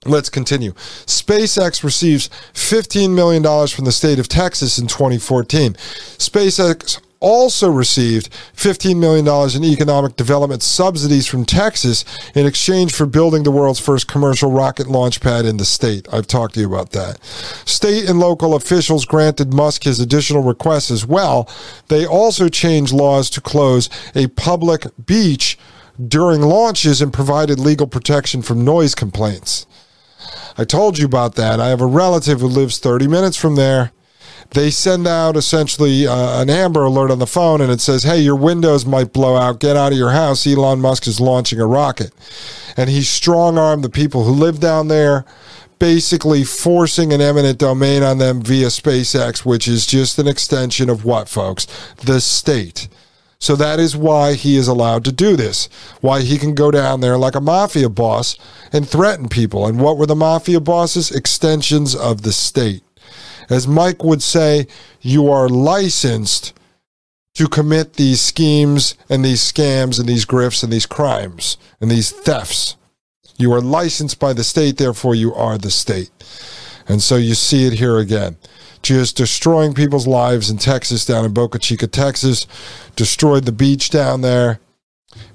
Let's 0.06 0.30
continue. 0.30 0.72
SpaceX 0.72 1.84
receives 1.84 2.30
$15 2.54 3.14
million 3.14 3.42
from 3.68 3.84
the 3.84 3.92
state 3.92 4.18
of 4.18 4.28
Texas 4.28 4.78
in 4.78 4.86
2014. 4.86 5.74
SpaceX 5.74 7.00
also 7.20 7.70
received 7.70 8.32
$15 8.56 8.96
million 8.98 9.26
in 9.54 9.64
economic 9.64 10.16
development 10.16 10.62
subsidies 10.62 11.26
from 11.26 11.44
Texas 11.44 12.04
in 12.34 12.46
exchange 12.46 12.92
for 12.94 13.06
building 13.06 13.42
the 13.42 13.50
world's 13.50 13.78
first 13.78 14.08
commercial 14.08 14.50
rocket 14.50 14.88
launch 14.88 15.20
pad 15.20 15.44
in 15.44 15.58
the 15.58 15.64
state. 15.64 16.08
I've 16.12 16.26
talked 16.26 16.54
to 16.54 16.60
you 16.60 16.66
about 16.66 16.92
that. 16.92 17.22
State 17.22 18.08
and 18.08 18.18
local 18.18 18.54
officials 18.54 19.04
granted 19.04 19.52
Musk 19.52 19.84
his 19.84 20.00
additional 20.00 20.42
requests 20.42 20.90
as 20.90 21.06
well. 21.06 21.48
They 21.88 22.06
also 22.06 22.48
changed 22.48 22.92
laws 22.92 23.28
to 23.30 23.40
close 23.40 23.90
a 24.14 24.28
public 24.28 24.86
beach 25.04 25.58
during 26.08 26.40
launches 26.40 27.02
and 27.02 27.12
provided 27.12 27.58
legal 27.58 27.86
protection 27.86 28.40
from 28.40 28.64
noise 28.64 28.94
complaints. 28.94 29.66
I 30.56 30.64
told 30.64 30.98
you 30.98 31.04
about 31.04 31.34
that. 31.34 31.60
I 31.60 31.68
have 31.68 31.80
a 31.80 31.86
relative 31.86 32.40
who 32.40 32.46
lives 32.46 32.78
30 32.78 33.06
minutes 33.06 33.36
from 33.36 33.56
there 33.56 33.92
they 34.52 34.70
send 34.70 35.06
out 35.06 35.36
essentially 35.36 36.06
uh, 36.06 36.42
an 36.42 36.50
Amber 36.50 36.84
Alert 36.84 37.10
on 37.10 37.20
the 37.20 37.26
phone 37.26 37.60
and 37.60 37.70
it 37.70 37.80
says, 37.80 38.02
hey, 38.02 38.18
your 38.18 38.36
windows 38.36 38.84
might 38.84 39.12
blow 39.12 39.36
out. 39.36 39.60
Get 39.60 39.76
out 39.76 39.92
of 39.92 39.98
your 39.98 40.10
house. 40.10 40.46
Elon 40.46 40.80
Musk 40.80 41.06
is 41.06 41.20
launching 41.20 41.60
a 41.60 41.66
rocket. 41.66 42.12
And 42.76 42.90
he 42.90 43.02
strong 43.02 43.58
armed 43.58 43.84
the 43.84 43.90
people 43.90 44.24
who 44.24 44.32
live 44.32 44.58
down 44.58 44.88
there, 44.88 45.24
basically 45.78 46.42
forcing 46.42 47.12
an 47.12 47.20
eminent 47.20 47.58
domain 47.58 48.02
on 48.02 48.18
them 48.18 48.42
via 48.42 48.66
SpaceX, 48.66 49.44
which 49.44 49.68
is 49.68 49.86
just 49.86 50.18
an 50.18 50.26
extension 50.26 50.90
of 50.90 51.04
what, 51.04 51.28
folks? 51.28 51.66
The 52.04 52.20
state. 52.20 52.88
So 53.38 53.56
that 53.56 53.80
is 53.80 53.96
why 53.96 54.34
he 54.34 54.56
is 54.56 54.68
allowed 54.68 55.04
to 55.04 55.12
do 55.12 55.36
this. 55.36 55.68
Why 56.00 56.20
he 56.20 56.36
can 56.38 56.54
go 56.54 56.70
down 56.70 57.00
there 57.00 57.16
like 57.16 57.34
a 57.36 57.40
mafia 57.40 57.88
boss 57.88 58.36
and 58.72 58.86
threaten 58.86 59.28
people. 59.28 59.66
And 59.66 59.80
what 59.80 59.96
were 59.96 60.06
the 60.06 60.16
mafia 60.16 60.60
bosses? 60.60 61.10
Extensions 61.10 61.94
of 61.94 62.22
the 62.22 62.32
state. 62.32 62.82
As 63.50 63.66
Mike 63.66 64.02
would 64.04 64.22
say, 64.22 64.66
you 65.00 65.30
are 65.30 65.48
licensed 65.48 66.54
to 67.34 67.48
commit 67.48 67.94
these 67.94 68.20
schemes 68.20 68.94
and 69.08 69.24
these 69.24 69.40
scams 69.40 69.98
and 69.98 70.08
these 70.08 70.24
grifts 70.24 70.62
and 70.62 70.72
these 70.72 70.86
crimes 70.86 71.56
and 71.80 71.90
these 71.90 72.10
thefts. 72.10 72.76
You 73.36 73.52
are 73.52 73.60
licensed 73.60 74.20
by 74.20 74.32
the 74.32 74.44
state, 74.44 74.76
therefore, 74.76 75.14
you 75.14 75.34
are 75.34 75.58
the 75.58 75.70
state. 75.70 76.10
And 76.88 77.02
so 77.02 77.16
you 77.16 77.34
see 77.34 77.66
it 77.66 77.74
here 77.74 77.98
again. 77.98 78.36
Just 78.82 79.16
destroying 79.16 79.74
people's 79.74 80.06
lives 80.06 80.50
in 80.50 80.58
Texas, 80.58 81.04
down 81.04 81.24
in 81.24 81.32
Boca 81.32 81.58
Chica, 81.58 81.86
Texas, 81.86 82.46
destroyed 82.96 83.44
the 83.44 83.52
beach 83.52 83.90
down 83.90 84.20
there. 84.20 84.60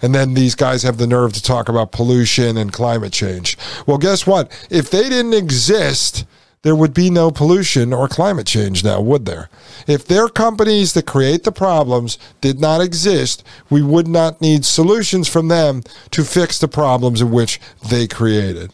And 0.01 0.13
then 0.13 0.33
these 0.33 0.55
guys 0.55 0.83
have 0.83 0.97
the 0.97 1.07
nerve 1.07 1.33
to 1.33 1.41
talk 1.41 1.67
about 1.67 1.91
pollution 1.91 2.57
and 2.57 2.71
climate 2.71 3.13
change. 3.13 3.57
Well, 3.85 3.97
guess 3.97 4.25
what? 4.25 4.51
If 4.69 4.89
they 4.89 5.09
didn't 5.09 5.33
exist, 5.33 6.25
there 6.65 6.75
would 6.75 6.95
be 6.95 7.11
no 7.11 7.29
pollution 7.29 7.93
or 7.93 8.07
climate 8.07 8.47
change 8.47 8.83
now, 8.83 8.99
would 8.99 9.25
there? 9.25 9.49
If 9.85 10.07
their 10.07 10.27
companies 10.27 10.93
that 10.93 11.05
create 11.05 11.43
the 11.43 11.51
problems 11.51 12.17
did 12.41 12.59
not 12.59 12.81
exist, 12.81 13.43
we 13.69 13.83
would 13.83 14.07
not 14.07 14.41
need 14.41 14.65
solutions 14.65 15.27
from 15.27 15.47
them 15.47 15.83
to 16.09 16.23
fix 16.23 16.57
the 16.57 16.67
problems 16.67 17.21
in 17.21 17.29
which 17.29 17.61
they 17.87 18.07
created. 18.07 18.73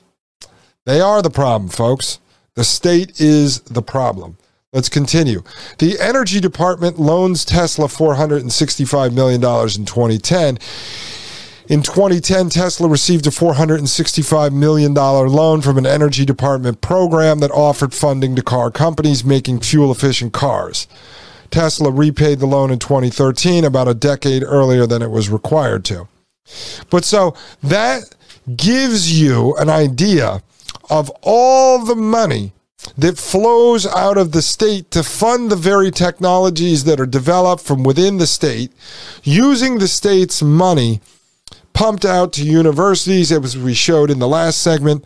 They 0.86 1.01
are 1.01 1.21
the 1.21 1.30
problem, 1.30 1.69
folks. 1.69 2.21
The 2.56 2.63
state 2.63 3.19
is 3.19 3.60
the 3.60 3.82
problem. 3.82 4.38
Let's 4.71 4.88
continue. 4.88 5.43
The 5.80 5.99
Energy 5.99 6.39
Department 6.39 6.97
loans 6.97 7.43
Tesla 7.43 7.88
$465 7.88 9.13
million 9.13 9.41
in 9.41 9.86
2010 9.86 10.60
in 11.71 11.81
2010, 11.81 12.49
Tesla 12.49 12.89
received 12.89 13.25
a 13.27 13.29
$465 13.29 14.51
million 14.51 14.93
loan 14.93 15.62
from 15.62 15.77
an 15.77 15.86
energy 15.86 16.25
department 16.25 16.81
program 16.81 17.39
that 17.39 17.49
offered 17.51 17.93
funding 17.93 18.36
to 18.36 18.41
car 18.41 18.69
companies 18.69 19.23
making 19.23 19.62
fuel 19.62 19.89
efficient 19.89 20.34
cars. 20.34 20.86
Tesla 21.49 21.89
repaid 21.89 22.39
the 22.39 22.45
loan 22.45 22.71
in 22.71 22.79
2013, 22.79 23.63
about 23.63 23.88
a 23.88 23.93
decade 23.93 24.43
earlier 24.43 24.86
than 24.86 25.01
it 25.01 25.12
was 25.12 25.29
required 25.29 25.86
to. 25.86 26.10
But 26.89 27.05
so 27.05 27.38
that 27.63 28.15
gives 28.53 29.21
you 29.21 29.55
an 29.55 29.69
idea 29.69 30.43
of 30.89 31.10
all 31.21 31.86
the 31.86 31.95
money 31.95 32.51
that 32.97 33.17
flows 33.17 33.88
out 33.88 34.17
of 34.17 34.34
the 34.34 34.41
state 34.41 34.91
to 34.91 35.03
fund 35.03 35.49
the 35.49 35.55
very 35.55 35.89
technologies 35.89 36.84
that 36.84 36.99
are 36.99 37.05
developed 37.05 37.63
from 37.63 37.84
within 37.84 38.17
the 38.17 38.27
state 38.27 38.73
using 39.23 39.77
the 39.77 39.88
state's 39.88 40.41
money 40.41 40.99
pumped 41.73 42.05
out 42.05 42.34
to 42.34 42.43
universities, 42.43 43.31
as 43.31 43.57
we 43.57 43.73
showed 43.73 44.10
in 44.12 44.19
the 44.19 44.27
last 44.27 44.62
segment 44.62 45.05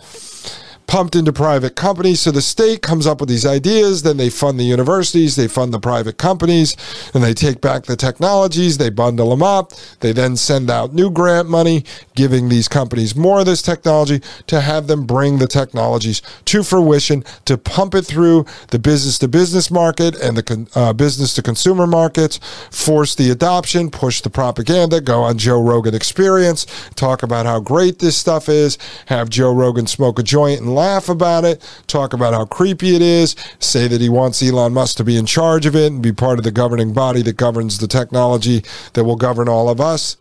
pumped 0.87 1.15
into 1.15 1.33
private 1.33 1.75
companies. 1.75 2.21
So 2.21 2.31
the 2.31 2.41
state 2.41 2.81
comes 2.81 3.07
up 3.07 3.19
with 3.19 3.29
these 3.29 3.45
ideas, 3.45 4.03
then 4.03 4.17
they 4.17 4.29
fund 4.29 4.59
the 4.59 4.63
universities, 4.63 5.35
they 5.35 5.47
fund 5.47 5.73
the 5.73 5.79
private 5.79 6.17
companies, 6.17 6.75
and 7.13 7.23
they 7.23 7.33
take 7.33 7.61
back 7.61 7.83
the 7.85 7.95
technologies, 7.95 8.77
they 8.77 8.89
bundle 8.89 9.29
them 9.29 9.43
up, 9.43 9.73
they 9.99 10.11
then 10.11 10.35
send 10.35 10.69
out 10.69 10.93
new 10.93 11.09
grant 11.09 11.49
money, 11.49 11.83
giving 12.15 12.49
these 12.49 12.67
companies 12.67 13.15
more 13.15 13.39
of 13.39 13.45
this 13.45 13.61
technology 13.61 14.21
to 14.47 14.61
have 14.61 14.87
them 14.87 15.05
bring 15.05 15.37
the 15.37 15.47
technologies 15.47 16.21
to 16.45 16.63
fruition, 16.63 17.23
to 17.45 17.57
pump 17.57 17.95
it 17.95 18.03
through 18.03 18.45
the 18.69 18.79
business 18.79 19.17
to 19.19 19.27
business 19.27 19.71
market 19.71 20.15
and 20.21 20.37
the 20.37 20.67
uh, 20.75 20.93
business 20.93 21.33
to 21.33 21.41
consumer 21.41 21.87
markets, 21.87 22.39
force 22.71 23.15
the 23.15 23.31
adoption, 23.31 23.89
push 23.89 24.21
the 24.21 24.29
propaganda, 24.29 25.01
go 25.01 25.23
on 25.23 25.37
Joe 25.37 25.61
Rogan 25.61 25.95
Experience, 25.95 26.65
talk 26.95 27.23
about 27.23 27.45
how 27.45 27.59
great 27.59 27.99
this 27.99 28.15
stuff 28.15 28.49
is, 28.49 28.77
have 29.07 29.29
Joe 29.29 29.53
Rogan 29.53 29.87
smoke 29.87 30.19
a 30.19 30.23
joint 30.23 30.61
and 30.61 30.74
laugh 30.75 31.09
about 31.09 31.45
it, 31.45 31.61
talk 31.87 32.13
about 32.13 32.33
how 32.33 32.45
creepy 32.45 32.95
it 32.95 33.01
is, 33.01 33.35
say 33.59 33.87
that 33.87 34.01
he 34.01 34.09
wants 34.09 34.43
Elon 34.43 34.73
Musk 34.73 34.97
to 34.97 35.03
be 35.03 35.17
in 35.17 35.25
charge 35.25 35.65
of 35.65 35.75
it 35.75 35.91
and 35.91 36.03
be 36.03 36.11
part 36.11 36.37
of 36.37 36.43
the 36.43 36.51
governing 36.51 36.93
body 36.93 37.21
that 37.23 37.37
governs 37.37 37.79
the 37.79 37.87
technology 37.87 38.63
that 38.93 39.03
will 39.03 39.15
govern 39.15 39.49
all 39.49 39.69
of 39.69 39.81
us. 39.81 40.17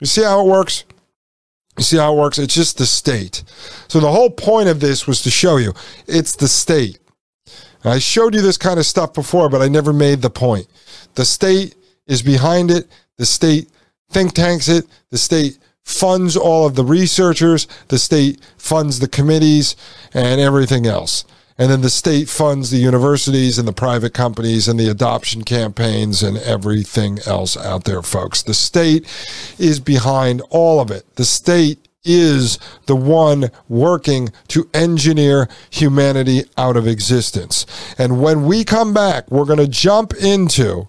You 0.00 0.06
see 0.06 0.22
how 0.22 0.46
it 0.46 0.50
works? 0.50 0.84
You 1.76 1.84
see 1.84 1.96
how 1.96 2.14
it 2.14 2.18
works? 2.18 2.38
It's 2.38 2.54
just 2.54 2.78
the 2.78 2.86
state. 2.86 3.44
So 3.88 4.00
the 4.00 4.10
whole 4.10 4.30
point 4.30 4.68
of 4.68 4.80
this 4.80 5.06
was 5.06 5.22
to 5.22 5.30
show 5.30 5.58
you 5.58 5.72
it's 6.06 6.36
the 6.36 6.48
state. 6.48 6.98
I 7.84 7.98
showed 7.98 8.34
you 8.34 8.42
this 8.42 8.58
kind 8.58 8.78
of 8.78 8.86
stuff 8.86 9.12
before, 9.12 9.48
but 9.48 9.62
I 9.62 9.68
never 9.68 9.92
made 9.92 10.20
the 10.20 10.30
point. 10.30 10.66
The 11.14 11.24
state 11.24 11.74
is 12.06 12.22
behind 12.22 12.70
it. 12.70 12.88
The 13.16 13.26
state 13.26 13.68
think 14.10 14.32
tanks 14.32 14.68
it. 14.68 14.86
The 15.10 15.18
state 15.18 15.58
funds 15.88 16.36
all 16.36 16.66
of 16.66 16.74
the 16.74 16.84
researchers, 16.84 17.66
the 17.88 17.98
state 17.98 18.40
funds 18.58 18.98
the 18.98 19.08
committees 19.08 19.74
and 20.12 20.40
everything 20.40 20.86
else. 20.86 21.24
And 21.56 21.72
then 21.72 21.80
the 21.80 21.90
state 21.90 22.28
funds 22.28 22.70
the 22.70 22.76
universities 22.76 23.58
and 23.58 23.66
the 23.66 23.72
private 23.72 24.14
companies 24.14 24.68
and 24.68 24.78
the 24.78 24.90
adoption 24.90 25.42
campaigns 25.42 26.22
and 26.22 26.36
everything 26.36 27.18
else 27.26 27.56
out 27.56 27.84
there, 27.84 28.02
folks. 28.02 28.42
The 28.42 28.54
state 28.54 29.06
is 29.58 29.80
behind 29.80 30.42
all 30.50 30.78
of 30.78 30.90
it. 30.90 31.04
The 31.16 31.24
state 31.24 31.88
is 32.04 32.58
the 32.86 32.94
one 32.94 33.50
working 33.68 34.28
to 34.48 34.68
engineer 34.72 35.48
humanity 35.70 36.44
out 36.56 36.76
of 36.76 36.86
existence. 36.86 37.66
And 37.98 38.22
when 38.22 38.44
we 38.44 38.62
come 38.62 38.94
back, 38.94 39.28
we're 39.30 39.44
going 39.44 39.58
to 39.58 39.66
jump 39.66 40.14
into 40.14 40.86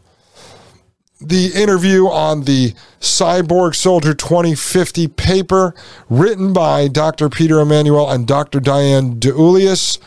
the 1.19 1.51
interview 1.53 2.08
on 2.08 2.43
the 2.43 2.73
Cyborg 3.01 3.75
Soldier 3.75 4.13
2050 4.13 5.08
paper 5.10 5.75
written 6.10 6.53
by 6.53 6.88
Dr. 6.88 7.29
Peter 7.29 7.60
Emanuel 7.60 8.10
and 8.10 8.25
Dr. 8.25 8.60
Diane 8.60 9.19
DiEuliis, 9.19 9.99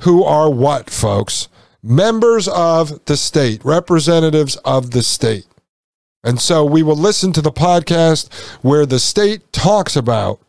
who 0.00 0.24
are 0.24 0.50
what, 0.50 0.88
folks? 0.88 1.48
Members 1.82 2.48
of 2.48 3.04
the 3.04 3.16
state, 3.16 3.64
representatives 3.64 4.56
of 4.64 4.92
the 4.92 5.02
state. 5.02 5.46
And 6.24 6.40
so 6.40 6.64
we 6.64 6.82
will 6.82 6.96
listen 6.96 7.32
to 7.34 7.42
the 7.42 7.52
podcast 7.52 8.32
where 8.62 8.86
the 8.86 8.98
state 8.98 9.52
talks 9.52 9.96
about 9.96 10.40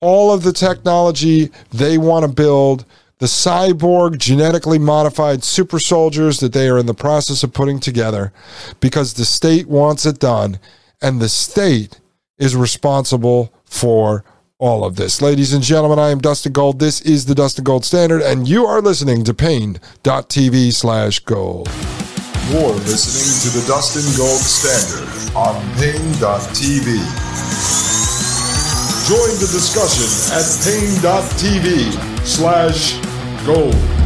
all 0.00 0.32
of 0.32 0.42
the 0.42 0.52
technology 0.52 1.50
they 1.70 1.96
want 1.96 2.26
to 2.26 2.32
build 2.32 2.84
the 3.22 3.28
cyborg 3.28 4.18
genetically 4.18 4.80
modified 4.80 5.44
super 5.44 5.78
soldiers 5.78 6.40
that 6.40 6.52
they 6.52 6.68
are 6.68 6.76
in 6.76 6.86
the 6.86 6.92
process 6.92 7.44
of 7.44 7.52
putting 7.52 7.78
together 7.78 8.32
because 8.80 9.14
the 9.14 9.24
state 9.24 9.68
wants 9.68 10.04
it 10.04 10.18
done 10.18 10.58
and 11.00 11.20
the 11.20 11.28
state 11.28 12.00
is 12.38 12.56
responsible 12.56 13.54
for 13.64 14.24
all 14.58 14.84
of 14.84 14.96
this. 14.96 15.22
Ladies 15.22 15.52
and 15.52 15.62
gentlemen, 15.62 16.00
I 16.00 16.10
am 16.10 16.18
Dustin 16.18 16.50
Gold. 16.50 16.80
This 16.80 17.00
is 17.02 17.24
the 17.24 17.36
Dustin 17.36 17.62
Gold 17.62 17.84
Standard, 17.84 18.22
and 18.22 18.48
you 18.48 18.66
are 18.66 18.82
listening 18.82 19.22
to 19.22 19.32
Paine.tv 19.32 20.72
slash 20.72 21.20
gold. 21.20 21.68
You're 22.50 22.74
listening 22.74 23.52
to 23.52 23.56
the 23.56 23.64
Dustin 23.68 24.02
Gold 24.16 24.40
Standard 24.40 25.36
on 25.36 25.62
Paine.tv. 25.76 26.86
Join 29.06 29.38
the 29.38 29.48
discussion 29.52 30.10
at 30.34 30.42
Paine.tv 30.64 32.26
slash 32.26 33.11
gold. 33.44 34.01